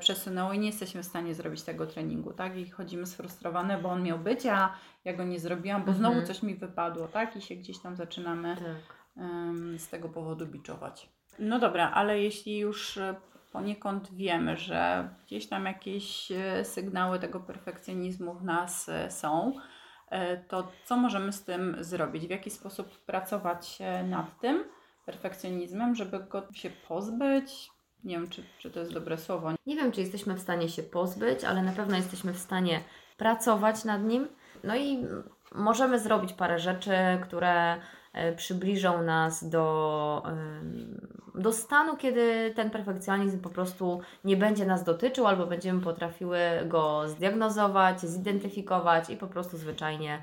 przesunęło 0.00 0.52
i 0.52 0.58
nie 0.58 0.66
jesteśmy 0.66 1.02
w 1.02 1.06
stanie 1.06 1.34
zrobić 1.34 1.62
tego 1.62 1.86
treningu, 1.86 2.32
tak? 2.32 2.56
I 2.56 2.70
chodzimy 2.70 3.06
sfrustrowane, 3.06 3.78
bo 3.78 3.88
on 3.88 4.02
miał 4.02 4.18
być, 4.18 4.46
a 4.46 4.72
ja 5.04 5.12
go 5.12 5.24
nie 5.24 5.40
zrobiłam, 5.40 5.84
bo 5.84 5.92
Mhm. 5.92 5.98
znowu 5.98 6.26
coś 6.26 6.42
mi 6.42 6.54
wypadło, 6.54 7.08
tak? 7.08 7.36
I 7.36 7.40
się 7.40 7.54
gdzieś 7.54 7.78
tam 7.78 7.96
zaczynamy 7.96 8.56
Tak. 8.56 8.96
z 9.78 9.88
tego 9.88 10.08
powodu 10.08 10.46
biczować. 10.46 11.08
No 11.38 11.58
dobra, 11.58 11.90
ale 11.90 12.20
jeśli 12.20 12.58
już 12.58 12.96
e, 12.96 13.14
poniekąd 13.52 14.14
wiemy, 14.14 14.56
że 14.56 15.08
gdzieś 15.26 15.46
tam 15.48 15.64
jakieś 15.66 16.32
e, 16.32 16.64
sygnały 16.64 17.18
tego 17.18 17.40
perfekcjonizmu 17.40 18.34
w 18.34 18.44
nas 18.44 18.88
e, 18.88 19.10
są, 19.10 19.52
e, 20.10 20.36
to 20.36 20.72
co 20.84 20.96
możemy 20.96 21.32
z 21.32 21.44
tym 21.44 21.76
zrobić? 21.80 22.26
W 22.26 22.30
jaki 22.30 22.50
sposób 22.50 23.04
pracować 23.04 23.78
e, 23.80 24.04
nad 24.04 24.40
tym 24.40 24.64
perfekcjonizmem, 25.06 25.94
żeby 25.94 26.20
go 26.20 26.42
się 26.52 26.70
pozbyć? 26.88 27.70
Nie 28.04 28.18
wiem, 28.18 28.28
czy, 28.28 28.42
czy 28.58 28.70
to 28.70 28.80
jest 28.80 28.92
dobre 28.92 29.18
słowo. 29.18 29.50
Nie 29.66 29.76
wiem, 29.76 29.92
czy 29.92 30.00
jesteśmy 30.00 30.34
w 30.34 30.40
stanie 30.40 30.68
się 30.68 30.82
pozbyć, 30.82 31.44
ale 31.44 31.62
na 31.62 31.72
pewno 31.72 31.96
jesteśmy 31.96 32.32
w 32.32 32.38
stanie 32.38 32.80
pracować 33.16 33.84
nad 33.84 34.02
nim. 34.02 34.28
No 34.64 34.76
i 34.76 35.06
możemy 35.54 35.98
zrobić 35.98 36.32
parę 36.32 36.58
rzeczy, 36.58 36.92
które 37.22 37.76
e, 38.12 38.32
przybliżą 38.32 39.02
nas 39.02 39.48
do, 39.48 40.22
do 41.34 41.52
stanu, 41.52 41.96
kiedy 41.96 42.52
ten 42.56 42.70
perfekcjonizm 42.70 43.40
po 43.40 43.50
prostu 43.50 44.00
nie 44.24 44.36
będzie 44.36 44.66
nas 44.66 44.84
dotyczył, 44.84 45.26
albo 45.26 45.46
będziemy 45.46 45.80
potrafiły 45.80 46.38
go 46.66 47.08
zdiagnozować, 47.08 48.00
zidentyfikować 48.00 49.10
i 49.10 49.16
po 49.16 49.26
prostu 49.26 49.56
zwyczajnie 49.56 50.22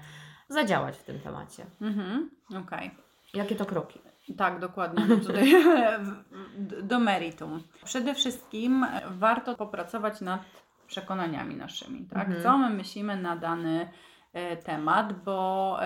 zadziałać 0.50 0.98
w 0.98 1.04
tym 1.04 1.20
temacie. 1.20 1.66
Mhm, 1.82 2.30
okej. 2.64 2.92
Jakie 3.34 3.56
to 3.56 3.66
kroki? 3.66 4.11
Tak, 4.38 4.60
dokładnie. 4.60 5.06
No 5.06 5.18
tutaj 5.28 5.54
do 6.84 7.00
meritum. 7.00 7.64
Przede 7.84 8.16
wszystkim 8.16 8.86
warto 9.10 9.56
popracować 9.56 10.22
nad 10.22 10.42
przekonaniami 10.88 11.56
naszymi, 11.56 12.06
tak? 12.14 12.28
Mhm. 12.28 12.44
Co 12.44 12.58
my 12.58 12.70
myślimy 12.70 13.16
na 13.16 13.36
dany 13.36 13.90
e, 14.34 14.58
temat, 14.58 15.24
bo 15.24 15.80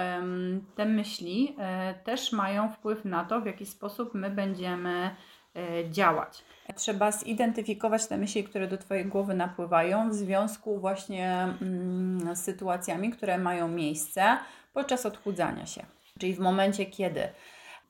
te 0.76 0.86
myśli 0.86 1.56
e, 1.60 1.94
też 1.94 2.32
mają 2.32 2.72
wpływ 2.72 3.06
na 3.06 3.26
to, 3.26 3.42
w 3.42 3.46
jaki 3.46 3.66
sposób 3.66 4.14
my 4.14 4.30
będziemy 4.30 5.16
e, 5.56 5.90
działać. 5.90 6.44
Trzeba 6.76 7.12
zidentyfikować 7.12 8.08
te 8.08 8.18
myśli, 8.18 8.44
które 8.44 8.68
do 8.68 8.78
Twojej 8.78 9.06
głowy 9.06 9.34
napływają 9.34 10.10
w 10.10 10.14
związku 10.14 10.80
właśnie 10.80 11.48
mm, 11.62 12.36
z 12.36 12.44
sytuacjami, 12.44 13.10
które 13.10 13.38
mają 13.38 13.68
miejsce 13.68 14.38
podczas 14.74 15.06
odchudzania 15.06 15.66
się. 15.66 15.86
Czyli 16.20 16.34
w 16.34 16.40
momencie, 16.40 16.86
kiedy 16.86 17.22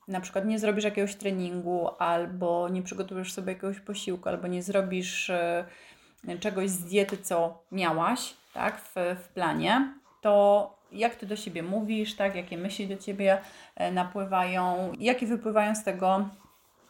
na 0.08 0.20
przykład 0.20 0.46
nie 0.46 0.58
zrobisz 0.58 0.84
jakiegoś 0.84 1.14
treningu, 1.14 1.88
albo 1.98 2.68
nie 2.68 2.82
przygotujesz 2.82 3.32
sobie 3.32 3.52
jakiegoś 3.52 3.80
posiłku, 3.80 4.28
albo 4.28 4.46
nie 4.46 4.62
zrobisz 4.62 5.30
e, 5.30 5.66
czegoś 6.40 6.70
z 6.70 6.84
diety, 6.84 7.18
co 7.18 7.62
miałaś 7.72 8.34
tak, 8.54 8.80
w, 8.80 8.94
w 9.24 9.28
planie, 9.28 9.94
to 10.20 10.76
jak 10.92 11.16
ty 11.16 11.26
do 11.26 11.36
siebie 11.36 11.62
mówisz, 11.62 12.14
tak, 12.14 12.36
jakie 12.36 12.58
myśli 12.58 12.88
do 12.88 12.96
ciebie 12.96 13.38
e, 13.76 13.92
napływają, 13.92 14.92
jakie 14.98 15.26
wypływają 15.26 15.74
z 15.74 15.84
tego 15.84 16.28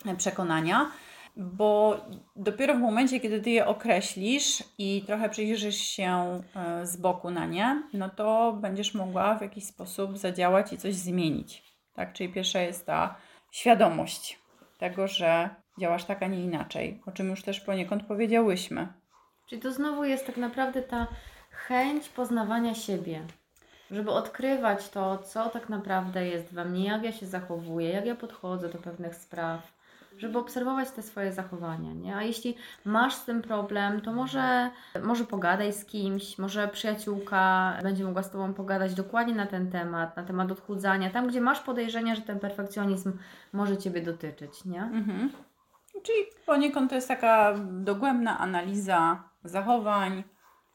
e, 0.07 0.17
przekonania 0.17 0.91
bo 1.37 2.01
dopiero 2.37 2.75
w 2.75 2.79
momencie, 2.79 3.21
kiedy 3.21 3.41
ty 3.41 3.51
je 3.51 3.67
określisz 3.67 4.65
i 4.79 5.03
trochę 5.07 5.29
przyjrzysz 5.29 5.77
się 5.77 6.41
z 6.83 6.97
boku 6.97 7.31
na 7.31 7.47
nie, 7.47 7.83
no 7.93 8.11
to 8.11 8.53
będziesz 8.53 8.95
mogła 8.95 9.35
w 9.35 9.43
jakiś 9.43 9.65
sposób 9.65 10.19
zadziałać 10.19 10.73
i 10.73 10.79
coś 10.79 10.95
zmienić. 10.95 11.66
Tak? 11.97 12.13
Czyli 12.13 12.33
pierwsza 12.33 12.61
jest 12.61 12.87
ta 12.87 13.17
świadomość 13.51 14.39
tego, 14.79 15.09
że 15.09 15.51
działasz 15.79 16.05
tak, 16.05 16.23
a 16.23 16.27
nie 16.27 16.45
inaczej, 16.45 17.03
o 17.07 17.13
czym 17.13 17.31
już 17.31 17.43
też 17.43 17.61
poniekąd 17.61 18.07
powiedziałyśmy. 18.07 18.89
Czyli 19.47 19.63
to 19.63 19.73
znowu 19.73 20.05
jest 20.05 20.27
tak 20.27 20.37
naprawdę 20.37 20.83
ta 20.83 21.07
chęć 21.51 22.09
poznawania 22.09 22.75
siebie, 22.75 23.23
żeby 23.91 24.11
odkrywać 24.11 24.89
to, 24.89 25.19
co 25.19 25.51
tak 25.51 25.69
naprawdę 25.69 26.27
jest 26.27 26.55
we 26.55 26.65
mnie, 26.65 26.85
jak 26.85 27.03
ja 27.03 27.13
się 27.13 27.27
zachowuję, 27.27 27.91
jak 27.91 28.07
ja 28.07 28.15
podchodzę 28.15 28.69
do 28.69 28.79
pewnych 28.79 29.15
spraw 29.15 29.76
żeby 30.19 30.39
obserwować 30.39 30.91
te 30.91 31.03
swoje 31.03 31.33
zachowania, 31.33 31.93
nie? 31.93 32.17
A 32.17 32.23
jeśli 32.23 32.57
masz 32.85 33.15
z 33.15 33.25
tym 33.25 33.43
problem, 33.43 34.01
to 34.01 34.13
może, 34.13 34.71
może 35.03 35.25
pogadaj 35.25 35.73
z 35.73 35.85
kimś, 35.85 36.39
może 36.39 36.69
przyjaciółka 36.69 37.73
będzie 37.83 38.05
mogła 38.05 38.23
z 38.23 38.31
Tobą 38.31 38.55
pogadać 38.55 38.95
dokładnie 38.95 39.35
na 39.35 39.47
ten 39.47 39.71
temat, 39.71 40.17
na 40.17 40.23
temat 40.23 40.53
odchudzania, 40.53 41.11
tam 41.11 41.29
gdzie 41.29 41.41
masz 41.41 41.61
podejrzenia, 41.61 42.15
że 42.15 42.23
ten 42.23 42.41
perfekcjonizm 42.41 43.13
może 43.53 43.77
Ciebie 43.77 44.03
dotyczyć, 44.03 44.65
nie? 44.65 44.83
Mhm. 44.83 45.33
Czyli 46.03 46.19
poniekąd 46.47 46.91
to 46.91 46.95
jest 46.95 47.09
taka 47.09 47.55
dogłębna 47.71 48.39
analiza 48.39 49.23
zachowań, 49.45 50.25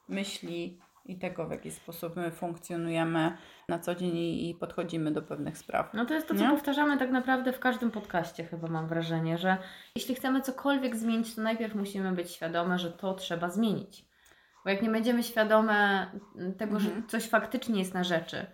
myśli, 0.09 0.80
i 1.05 1.19
tego, 1.19 1.47
w 1.47 1.51
jaki 1.51 1.71
sposób 1.71 2.15
my 2.15 2.31
funkcjonujemy 2.31 3.37
na 3.67 3.79
co 3.79 3.95
dzień 3.95 4.17
i 4.17 4.55
podchodzimy 4.59 5.11
do 5.11 5.21
pewnych 5.21 5.57
spraw. 5.57 5.93
No 5.93 6.05
to 6.05 6.13
jest 6.13 6.27
to, 6.27 6.35
co 6.35 6.41
nie? 6.41 6.49
powtarzamy 6.49 6.97
tak 6.97 7.11
naprawdę 7.11 7.53
w 7.53 7.59
każdym 7.59 7.91
podcaście, 7.91 8.43
chyba 8.43 8.67
mam 8.67 8.87
wrażenie, 8.87 9.37
że 9.37 9.57
jeśli 9.95 10.15
chcemy 10.15 10.41
cokolwiek 10.41 10.95
zmienić, 10.95 11.35
to 11.35 11.41
najpierw 11.41 11.75
musimy 11.75 12.11
być 12.11 12.31
świadome, 12.31 12.79
że 12.79 12.91
to 12.91 13.13
trzeba 13.13 13.49
zmienić. 13.49 14.05
Bo 14.63 14.69
jak 14.69 14.81
nie 14.81 14.89
będziemy 14.89 15.23
świadome 15.23 16.07
tego, 16.57 16.75
mhm. 16.75 16.79
że 16.79 17.07
coś 17.07 17.29
faktycznie 17.29 17.79
jest 17.79 17.93
na 17.93 18.03
rzeczy, 18.03 18.45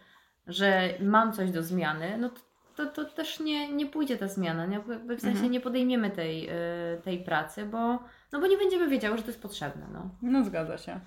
że 0.48 0.94
mam 1.00 1.34
coś 1.34 1.52
do 1.52 1.64
zmiany, 1.64 2.18
no 2.18 2.30
to, 2.30 2.42
to, 2.76 2.86
to 2.86 3.06
też 3.06 3.40
nie, 3.40 3.74
nie 3.74 3.86
pójdzie 3.86 4.18
ta 4.18 4.28
zmiana. 4.28 4.66
Nie? 4.66 4.80
W 4.80 5.22
sensie 5.22 5.30
mhm. 5.30 5.52
nie 5.52 5.62
podejmiemy 5.62 6.12
tej, 6.12 6.50
y, 6.50 7.02
tej 7.04 7.24
pracy, 7.24 7.66
bo, 7.66 8.00
no 8.32 8.40
bo 8.40 8.48
nie 8.48 8.58
będziemy 8.58 8.88
wiedziały, 8.88 9.18
że 9.18 9.24
to 9.24 9.30
jest 9.30 9.42
potrzebne. 9.42 9.88
No, 9.94 10.10
no 10.22 10.44
zgadza 10.44 10.78
się. 10.78 11.00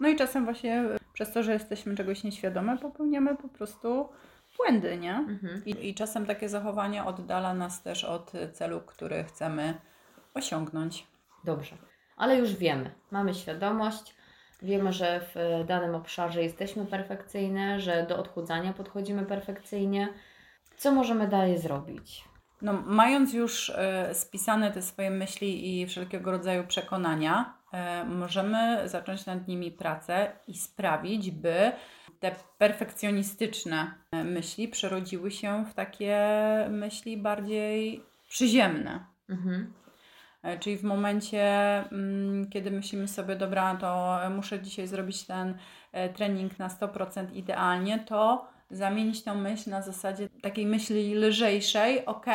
No 0.00 0.08
i 0.08 0.16
czasem 0.16 0.44
właśnie 0.44 0.84
przez 1.12 1.32
to, 1.32 1.42
że 1.42 1.52
jesteśmy 1.52 1.96
czegoś 1.96 2.24
nieświadome, 2.24 2.78
popełniamy 2.78 3.36
po 3.36 3.48
prostu 3.48 4.08
błędy, 4.56 4.96
nie? 4.96 5.14
Mhm. 5.14 5.62
I, 5.64 5.88
I 5.88 5.94
czasem 5.94 6.26
takie 6.26 6.48
zachowanie 6.48 7.04
oddala 7.04 7.54
nas 7.54 7.82
też 7.82 8.04
od 8.04 8.32
celu, 8.52 8.80
który 8.80 9.24
chcemy 9.24 9.74
osiągnąć. 10.34 11.06
Dobrze, 11.44 11.76
ale 12.16 12.36
już 12.36 12.54
wiemy, 12.54 12.90
mamy 13.10 13.34
świadomość, 13.34 14.14
wiemy, 14.62 14.92
że 14.92 15.20
w 15.34 15.64
danym 15.66 15.94
obszarze 15.94 16.42
jesteśmy 16.42 16.86
perfekcyjne, 16.86 17.80
że 17.80 18.06
do 18.08 18.18
odchudzania 18.18 18.72
podchodzimy 18.72 19.26
perfekcyjnie. 19.26 20.08
Co 20.76 20.92
możemy 20.92 21.28
dalej 21.28 21.58
zrobić? 21.58 22.24
No, 22.62 22.72
mając 22.86 23.32
już 23.34 23.72
spisane 24.12 24.72
te 24.72 24.82
swoje 24.82 25.10
myśli 25.10 25.80
i 25.80 25.86
wszelkiego 25.86 26.30
rodzaju 26.30 26.66
przekonania, 26.66 27.55
E, 27.55 27.55
możemy 28.06 28.88
zacząć 28.88 29.26
nad 29.26 29.48
nimi 29.48 29.70
pracę 29.70 30.32
i 30.48 30.54
sprawić, 30.54 31.30
by 31.30 31.72
te 32.20 32.34
perfekcjonistyczne 32.58 33.94
e, 34.12 34.24
myśli 34.24 34.68
przerodziły 34.68 35.30
się 35.30 35.64
w 35.64 35.74
takie 35.74 36.18
myśli 36.70 37.16
bardziej 37.16 38.02
przyziemne. 38.28 39.04
Mhm. 39.28 39.72
E, 40.42 40.58
czyli 40.58 40.76
w 40.76 40.84
momencie, 40.84 41.44
mm, 41.92 42.50
kiedy 42.50 42.70
myślimy 42.70 43.08
sobie, 43.08 43.36
dobra, 43.36 43.76
to 43.76 44.18
muszę 44.30 44.60
dzisiaj 44.60 44.86
zrobić 44.86 45.26
ten 45.26 45.58
trening 46.14 46.58
na 46.58 46.68
100% 46.68 47.32
idealnie, 47.32 47.98
to 47.98 48.48
zamienić 48.70 49.22
tę 49.22 49.34
myśl 49.34 49.70
na 49.70 49.82
zasadzie 49.82 50.28
takiej 50.42 50.66
myśli 50.66 51.14
lżejszej, 51.14 52.06
ok, 52.06 52.26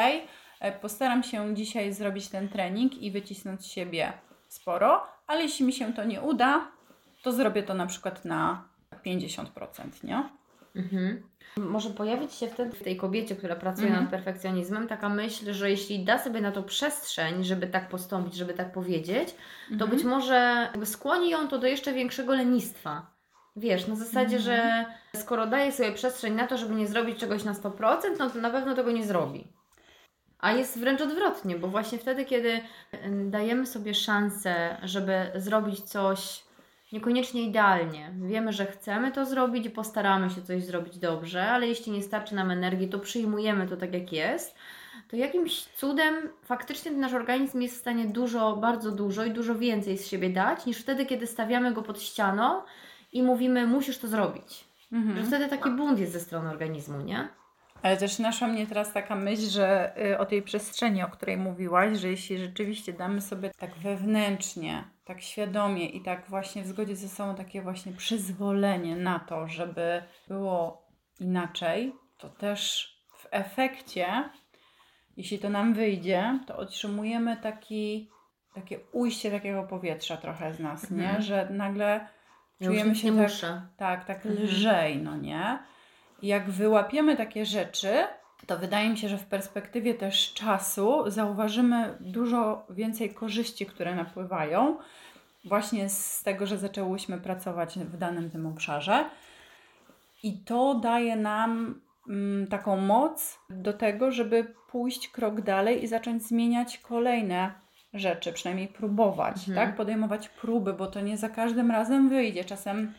postaram 0.82 1.24
się 1.24 1.56
dzisiaj 1.56 1.94
zrobić 1.94 2.30
ten 2.30 2.50
trening 2.50 2.94
i 2.94 3.12
wycisnąć 3.12 3.62
z 3.62 3.65
siebie 3.65 4.13
sporo, 4.48 5.04
ale 5.32 5.44
jeśli 5.44 5.65
mi 5.65 5.74
się 5.74 5.94
to 5.94 6.04
nie 6.04 6.22
uda, 6.22 6.67
to 7.24 7.32
zrobię 7.32 7.63
to 7.63 7.74
na 7.74 7.86
przykład 7.86 8.26
na 8.26 8.63
50%, 9.06 10.04
nie? 10.04 10.24
Mhm. 10.76 11.24
Może 11.58 11.89
pojawić 11.89 12.34
się 12.34 12.48
wtedy 12.48 12.78
w 12.78 12.84
tej 12.84 12.98
kobiecie, 12.98 13.36
która 13.36 13.56
pracuje 13.56 13.88
mhm. 13.88 14.04
nad 14.04 14.12
perfekcjonizmem, 14.12 14.88
taka 14.88 15.10
myśl, 15.10 15.54
że 15.54 15.70
jeśli 15.70 16.06
da 16.06 16.20
sobie 16.20 16.41
na 16.41 16.52
to 16.52 16.63
przestrzeń, 16.63 17.44
żeby 17.44 17.67
tak 17.67 17.89
postąpić, 17.89 18.36
żeby 18.36 18.54
tak 18.54 18.72
powiedzieć, 18.72 19.36
to 19.67 19.74
mhm. 19.74 19.91
być 19.91 20.04
może 20.04 20.70
skłoni 20.86 21.30
ją 21.30 21.48
to 21.48 21.60
do 21.60 21.67
jeszcze 21.67 21.94
większego 21.94 22.34
lenistwa. 22.34 23.12
Wiesz, 23.56 23.88
na 23.88 23.96
zasadzie, 23.96 24.38
mhm. 24.38 24.44
że 24.44 24.86
skoro 25.20 25.48
daje 25.48 25.72
sobie 25.72 25.91
przestrzeń 25.91 26.34
na 26.34 26.48
to, 26.48 26.58
żeby 26.58 26.76
nie 26.76 26.88
zrobić 26.88 27.20
czegoś 27.20 27.44
na 27.44 27.54
100%, 27.54 27.98
no 28.20 28.30
to 28.30 28.39
na 28.39 28.50
pewno 28.50 28.76
tego 28.76 28.91
nie 28.91 29.06
zrobi. 29.06 29.48
A 30.41 30.51
jest 30.51 30.80
wręcz 30.80 31.01
odwrotnie, 31.01 31.56
bo 31.56 31.67
właśnie 31.67 31.97
wtedy, 31.97 32.25
kiedy 32.25 32.62
dajemy 33.25 33.65
sobie 33.65 33.93
szansę, 33.93 34.77
żeby 34.84 35.32
zrobić 35.36 35.82
coś 35.82 36.43
niekoniecznie 36.91 37.43
idealnie, 37.43 38.12
wiemy, 38.21 38.54
że 38.54 38.65
chcemy 38.65 39.12
to 39.12 39.25
zrobić 39.25 39.65
i 39.65 39.69
postaramy 39.69 40.30
się 40.30 40.41
coś 40.41 40.63
zrobić 40.63 40.97
dobrze, 40.97 41.51
ale 41.51 41.67
jeśli 41.67 41.91
nie 41.91 42.04
starczy 42.04 42.36
nam 42.36 42.51
energii, 42.51 42.89
to 42.89 42.99
przyjmujemy 42.99 43.67
to 43.67 43.77
tak, 43.77 43.93
jak 43.93 44.12
jest, 44.12 44.56
to 45.08 45.15
jakimś 45.15 45.63
cudem 45.63 46.15
faktycznie 46.43 46.91
nasz 46.91 47.13
organizm 47.13 47.62
jest 47.62 47.75
w 47.75 47.80
stanie 47.80 48.06
dużo, 48.06 48.56
bardzo 48.56 48.91
dużo 48.91 49.25
i 49.25 49.32
dużo 49.32 49.56
więcej 49.56 49.97
z 49.97 50.08
siebie 50.08 50.30
dać, 50.30 50.65
niż 50.65 50.77
wtedy, 50.77 51.06
kiedy 51.06 51.27
stawiamy 51.27 51.73
go 51.73 51.82
pod 51.82 52.01
ścianą 52.01 52.62
i 53.13 53.23
mówimy, 53.23 53.67
musisz 53.67 53.97
to 53.97 54.08
zrobić. 54.08 54.63
Mhm. 54.91 55.17
Że 55.17 55.23
wtedy 55.23 55.47
taki 55.47 55.69
bunt 55.69 55.99
jest 55.99 56.13
ze 56.13 56.19
strony 56.19 56.49
organizmu, 56.49 57.01
nie? 57.01 57.27
Ale 57.82 57.98
też 57.98 58.20
naszła 58.20 58.48
mnie 58.48 58.67
teraz 58.67 58.94
taka 58.94 59.15
myśl, 59.15 59.50
że 59.50 59.94
y, 60.06 60.17
o 60.17 60.26
tej 60.26 60.41
przestrzeni, 60.41 61.04
o 61.04 61.08
której 61.08 61.38
mówiłaś, 61.38 61.98
że 61.98 62.08
jeśli 62.08 62.38
rzeczywiście 62.38 62.94
damy 62.94 63.22
sobie 63.22 63.52
tak 63.58 63.76
wewnętrznie, 63.76 64.84
tak 65.06 65.22
świadomie 65.22 65.86
i 65.86 66.02
tak 66.02 66.30
właśnie 66.30 66.63
w 66.63 66.67
zgodzie 66.67 66.96
ze 66.96 67.10
sobą 67.10 67.36
takie 67.36 67.62
właśnie 67.62 67.91
przyzwolenie 67.91 68.96
na 68.96 69.20
to, 69.20 69.48
żeby 69.48 70.04
było 70.28 70.88
inaczej, 71.20 71.94
to 72.17 72.30
też 72.30 72.91
w 73.17 73.28
efekcie, 73.32 74.30
jeśli 75.17 75.39
to 75.39 75.50
nam 75.50 75.74
wyjdzie, 75.74 76.39
to 76.48 76.58
otrzymujemy 76.58 77.38
taki, 77.38 78.10
takie 78.54 78.80
ujście 78.91 79.32
takiego 79.32 79.63
powietrza 79.63 80.17
trochę 80.17 80.54
z 80.54 80.60
nas, 80.60 80.91
mhm. 80.91 81.02
nie? 81.02 81.22
Że 81.22 81.50
nagle 81.50 82.08
czujemy 82.63 82.96
się 82.96 83.17
tak, 83.17 83.32
tak, 83.78 84.06
tak 84.06 84.26
mhm. 84.26 84.44
lżej, 84.44 84.98
no 84.98 85.17
nie? 85.17 85.60
Jak 86.22 86.50
wyłapiemy 86.50 87.18
takie 87.18 87.46
rzeczy, 87.46 87.94
to 88.48 88.58
wydaje 88.58 88.90
mi 88.90 88.98
się, 88.98 89.10
że 89.10 89.18
w 89.18 89.26
perspektywie 89.26 89.94
też 89.94 90.34
czasu 90.34 91.04
zauważymy 91.08 91.98
dużo 92.00 92.66
więcej 92.70 93.14
korzyści, 93.14 93.66
które 93.66 93.96
napływają 93.96 94.78
właśnie 95.46 95.90
z 95.90 96.24
tego, 96.24 96.46
że 96.46 96.58
zaczęłyśmy 96.58 97.18
pracować 97.18 97.80
w 97.80 97.98
danym 97.98 98.30
tym 98.30 98.46
obszarze. 98.46 99.06
I 100.24 100.38
to 100.38 100.76
daje 100.76 101.16
nam 101.16 101.82
mm, 102.10 102.48
taką 102.48 102.78
moc 102.78 103.40
do 103.50 103.74
tego, 103.74 104.12
żeby 104.12 104.54
pójść 104.72 105.08
krok 105.08 105.42
dalej 105.42 105.84
i 105.84 105.88
zacząć 105.88 106.24
zmieniać 106.24 106.78
kolejne 106.78 107.54
rzeczy, 107.94 108.34
przynajmniej 108.34 108.68
próbować, 108.68 109.50
mhm. 109.50 109.56
tak? 109.56 109.76
Podejmować 109.76 110.30
próby, 110.30 110.74
bo 110.74 110.88
to 110.88 111.02
nie 111.02 111.18
za 111.18 111.30
każdym 111.30 111.72
razem 111.72 112.10
wyjdzie. 112.10 112.44
Czasem 112.44 112.94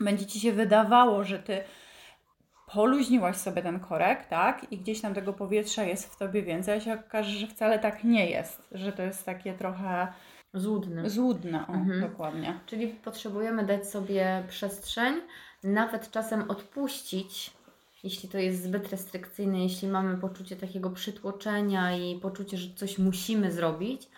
będzie 0.00 0.26
ci 0.26 0.40
się 0.40 0.52
wydawało, 0.52 1.24
że 1.24 1.38
ty 1.38 1.64
poluźniłaś 2.72 3.36
sobie 3.36 3.62
ten 3.62 3.80
korek, 3.80 4.26
tak? 4.26 4.72
I 4.72 4.78
gdzieś 4.78 5.00
tam 5.00 5.14
tego 5.14 5.32
powietrza 5.32 5.84
jest 5.84 6.12
w 6.12 6.18
tobie 6.18 6.42
więcej, 6.42 6.76
a 6.76 6.80
się 6.80 6.94
okaże, 6.94 7.30
że 7.30 7.46
wcale 7.46 7.78
tak 7.78 8.04
nie 8.04 8.30
jest, 8.30 8.68
że 8.72 8.92
to 8.92 9.02
jest 9.02 9.24
takie 9.24 9.54
trochę 9.54 10.12
złudne. 10.54 11.10
Złudne, 11.10 11.66
o, 11.66 11.72
mhm. 11.72 12.00
dokładnie. 12.00 12.60
Czyli 12.66 12.88
potrzebujemy 12.88 13.66
dać 13.66 13.88
sobie 13.88 14.44
przestrzeń, 14.48 15.14
nawet 15.64 16.10
czasem 16.10 16.50
odpuścić, 16.50 17.50
jeśli 18.04 18.28
to 18.28 18.38
jest 18.38 18.62
zbyt 18.62 18.90
restrykcyjne, 18.90 19.62
jeśli 19.62 19.88
mamy 19.88 20.18
poczucie 20.18 20.56
takiego 20.56 20.90
przytłoczenia 20.90 21.96
i 21.96 22.20
poczucie, 22.20 22.56
że 22.56 22.74
coś 22.74 22.98
musimy 22.98 23.52
zrobić, 23.52 24.08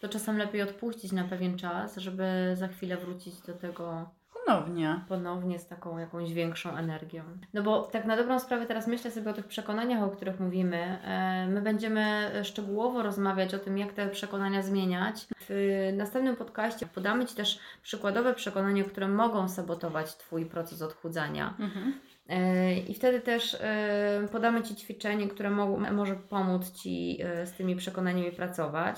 to 0.00 0.08
czasem 0.08 0.38
lepiej 0.38 0.62
odpuścić 0.62 1.12
na 1.12 1.24
pewien 1.24 1.58
czas, 1.58 1.96
żeby 1.96 2.52
za 2.54 2.68
chwilę 2.68 2.96
wrócić 2.96 3.40
do 3.40 3.52
tego 3.52 4.10
Ponownie. 4.46 5.00
ponownie 5.08 5.58
z 5.58 5.66
taką 5.66 5.98
jakąś 5.98 6.32
większą 6.32 6.76
energią. 6.76 7.22
No 7.54 7.62
bo 7.62 7.82
tak 7.82 8.04
na 8.04 8.16
dobrą 8.16 8.38
sprawę 8.38 8.66
teraz 8.66 8.86
myślę 8.86 9.10
sobie 9.10 9.30
o 9.30 9.32
tych 9.34 9.46
przekonaniach, 9.46 10.02
o 10.02 10.08
których 10.08 10.40
mówimy. 10.40 10.98
E, 11.04 11.46
My 11.46 11.62
będziemy 11.62 12.30
szczegółowo 12.44 13.02
rozmawiać 13.02 13.54
o 13.54 13.58
tym, 13.58 13.78
jak 13.78 13.92
te 13.92 14.08
przekonania 14.08 14.62
zmieniać. 14.62 15.26
W 15.48 15.92
następnym 15.96 16.36
podcaście 16.36 16.86
podamy 16.86 17.26
Ci 17.26 17.34
też 17.34 17.58
przykładowe 17.82 18.34
przekonania, 18.34 18.84
które 18.84 19.08
mogą 19.08 19.48
sabotować 19.48 20.16
Twój 20.16 20.46
proces 20.46 20.82
odchudzania. 20.82 21.54
Mhm. 21.58 21.94
E, 22.28 22.74
I 22.78 22.94
wtedy 22.94 23.20
też 23.20 23.54
e, 23.60 24.28
podamy 24.32 24.62
Ci 24.62 24.76
ćwiczenie, 24.76 25.28
które 25.28 25.50
mo- 25.50 25.78
może 25.92 26.14
pomóc 26.14 26.70
Ci 26.72 27.18
z 27.44 27.52
tymi 27.52 27.76
przekonaniami 27.76 28.32
pracować. 28.32 28.96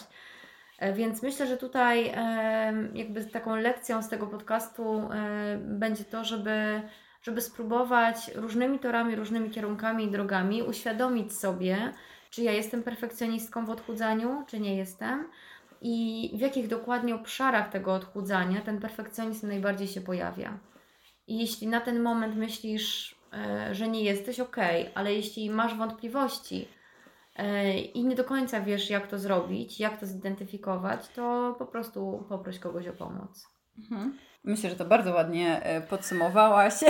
E, 0.84 0.92
Więc 0.92 1.22
myślę, 1.22 1.46
że 1.46 1.56
tutaj 1.56 2.12
e, 2.14 2.72
jakby 2.94 3.24
taką 3.24 3.56
lekcją 3.56 4.02
z 4.02 4.08
tego 4.08 4.26
podcastu 4.26 4.98
e, 4.98 5.58
będzie 5.58 6.04
to, 6.04 6.24
żeby, 6.24 6.82
żeby 7.22 7.40
spróbować 7.40 8.30
różnymi 8.34 8.78
torami, 8.78 9.16
różnymi 9.16 9.50
kierunkami 9.50 10.04
i 10.04 10.10
drogami 10.10 10.62
uświadomić 10.62 11.38
sobie, 11.38 11.92
czy 12.30 12.42
ja 12.42 12.52
jestem 12.52 12.82
perfekcjonistką 12.82 13.66
w 13.66 13.70
odchudzaniu, 13.70 14.44
czy 14.46 14.60
nie 14.60 14.76
jestem 14.76 15.28
i 15.80 16.30
w 16.34 16.40
jakich 16.40 16.68
dokładnie 16.68 17.14
obszarach 17.14 17.70
tego 17.70 17.94
odchudzania 17.94 18.60
ten 18.60 18.80
perfekcjonizm 18.80 19.48
najbardziej 19.48 19.88
się 19.88 20.00
pojawia. 20.00 20.58
I 21.26 21.38
jeśli 21.38 21.66
na 21.66 21.80
ten 21.80 22.02
moment 22.02 22.36
myślisz, 22.36 23.14
że 23.72 23.88
nie 23.88 24.02
jesteś 24.04 24.40
ok, 24.40 24.56
ale 24.94 25.14
jeśli 25.14 25.50
masz 25.50 25.74
wątpliwości 25.74 26.68
i 27.94 28.04
nie 28.04 28.16
do 28.16 28.24
końca 28.24 28.60
wiesz, 28.60 28.90
jak 28.90 29.06
to 29.06 29.18
zrobić, 29.18 29.80
jak 29.80 30.00
to 30.00 30.06
zidentyfikować, 30.06 31.08
to 31.08 31.54
po 31.58 31.66
prostu 31.66 32.26
poproś 32.28 32.58
kogoś 32.58 32.88
o 32.88 32.92
pomoc. 32.92 33.48
Mhm. 33.78 34.18
Myślę, 34.44 34.70
że 34.70 34.76
to 34.76 34.84
bardzo 34.84 35.14
ładnie 35.14 35.62
e, 35.62 35.80
podsumowałaś, 35.80 36.74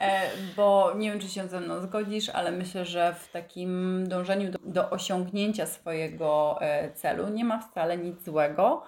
E, 0.00 0.30
bo 0.56 0.92
nie 0.96 1.10
wiem, 1.10 1.20
czy 1.20 1.28
się 1.28 1.48
ze 1.48 1.60
mną 1.60 1.80
zgodzisz, 1.80 2.28
ale 2.28 2.52
myślę, 2.52 2.84
że 2.84 3.14
w 3.14 3.28
takim 3.28 4.04
dążeniu 4.08 4.50
do, 4.50 4.58
do 4.64 4.90
osiągnięcia 4.90 5.66
swojego 5.66 6.58
e, 6.60 6.92
celu 6.92 7.28
nie 7.28 7.44
ma 7.44 7.58
wcale 7.58 7.98
nic 7.98 8.24
złego, 8.24 8.82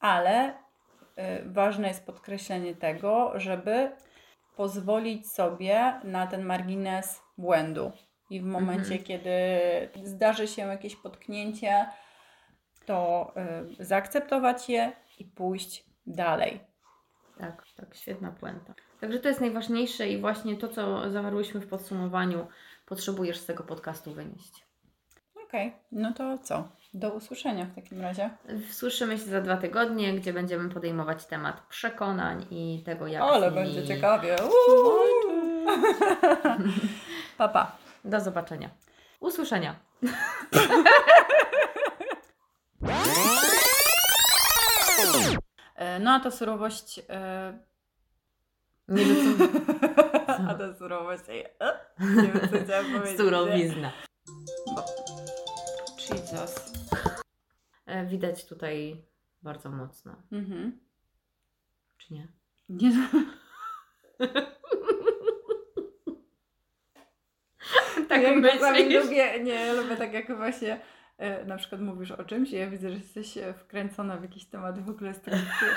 ale 0.00 0.54
e, 1.16 1.44
ważne 1.44 1.88
jest 1.88 2.06
podkreślenie 2.06 2.74
tego, 2.74 3.32
żeby 3.34 3.92
pozwolić 4.56 5.30
sobie 5.30 6.00
na 6.04 6.26
ten 6.26 6.44
margines 6.44 7.22
błędu. 7.38 7.92
I 8.30 8.40
w 8.40 8.44
momencie, 8.44 8.82
Mhm. 8.94 9.02
kiedy 9.04 9.38
zdarzy 10.04 10.48
się 10.48 10.62
jakieś 10.62 10.96
potknięcie, 10.96 11.86
to 12.86 13.32
y, 13.80 13.84
zaakceptować 13.84 14.68
je 14.68 14.92
i 15.18 15.24
pójść 15.24 15.84
dalej. 16.06 16.60
Tak, 17.38 17.62
tak, 17.76 17.96
świetna 17.96 18.30
puenta. 18.40 18.74
Także 19.00 19.18
to 19.18 19.28
jest 19.28 19.40
najważniejsze 19.40 20.08
i 20.08 20.20
właśnie 20.20 20.56
to, 20.56 20.68
co 20.68 21.10
zawarłyśmy 21.10 21.60
w 21.60 21.68
podsumowaniu, 21.68 22.46
potrzebujesz 22.86 23.38
z 23.38 23.46
tego 23.46 23.62
podcastu 23.64 24.12
wynieść. 24.12 24.64
Okej, 25.44 25.72
no 25.92 26.12
to 26.12 26.38
co? 26.38 26.68
Do 26.94 27.10
usłyszenia 27.10 27.64
w 27.64 27.74
takim 27.74 28.00
razie. 28.00 28.30
Słyszymy 28.70 29.18
się 29.18 29.24
za 29.24 29.40
dwa 29.40 29.56
tygodnie, 29.56 30.14
gdzie 30.14 30.32
będziemy 30.32 30.70
podejmować 30.70 31.26
temat 31.26 31.60
przekonań 31.68 32.46
i 32.50 32.82
tego, 32.86 33.06
jak 33.06 33.22
Ale 33.22 33.50
nimi 33.50 33.62
będzie 33.64 33.86
ciekawie. 33.86 34.36
Pa, 37.38 37.48
pa. 37.48 37.76
Do 38.04 38.20
zobaczenia. 38.20 38.70
Usłyszenia. 39.20 39.74
E, 45.76 45.98
No 46.00 46.10
a 46.14 46.20
ta 46.20 46.30
surowość... 46.30 47.00
e, 47.08 47.58
Nie 48.88 49.04
docen... 49.04 49.48
a 50.48 50.54
ta 50.54 50.74
surowość... 50.74 51.22
e, 51.28 51.50
Nie 52.00 52.32
wiem, 52.32 52.48
co 52.50 52.64
chciałam 52.64 52.92
powiedzieć. 52.92 53.16
Surowizna. 53.20 53.92
Jesus. 56.10 56.72
Widać 58.06 58.46
tutaj 58.46 59.04
bardzo 59.42 59.70
mocno, 59.70 60.16
Mhm. 60.32 60.78
czy 61.98 62.14
nie? 62.14 62.28
Nie, 62.68 62.90
Tak 68.08 68.22
ja 68.22 68.28
czasami 68.52 68.82
myślisz? 68.84 69.04
lubię, 69.04 69.40
nie, 69.40 69.72
lubię 69.72 69.96
tak 69.96 70.12
jak 70.12 70.36
właśnie 70.36 70.80
e, 71.18 71.44
na 71.44 71.56
przykład 71.56 71.80
mówisz 71.80 72.10
o 72.10 72.24
czymś 72.24 72.50
i 72.50 72.56
ja 72.56 72.66
widzę, 72.66 72.90
że 72.90 72.96
jesteś 72.96 73.38
e, 73.38 73.54
wkręcona 73.54 74.16
w 74.16 74.22
jakiś 74.22 74.44
temat 74.44 74.84
w 74.84 74.90
ogóle 74.90 75.08
jest 75.08 75.24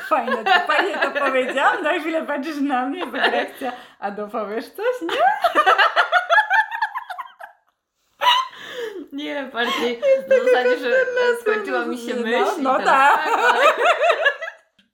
fajne, 0.10 0.36
to 0.44 0.60
fajnie 0.68 0.94
to 0.98 1.12
powiedziałam, 1.26 1.84
na 1.84 2.00
chwilę 2.00 2.26
patrzysz 2.26 2.60
na 2.62 2.86
mnie, 2.86 3.00
jest 3.00 3.14
reakcja, 3.14 3.72
a 4.00 4.12
dopowiesz 4.12 4.66
coś, 4.70 5.02
nie? 5.02 5.18
Nie, 9.14 9.50
bardziej 9.54 10.02
w 10.28 10.30
zasadzie, 10.30 10.78
że 10.78 10.92
skończyła 11.42 11.86
mi 11.86 11.98
się 11.98 12.16
No, 12.16 12.22
myśl. 12.22 12.60
i 12.60 12.64
no 12.64 12.78
teraz 12.78 12.86
tak. 13.26 13.28
ale- 13.28 13.60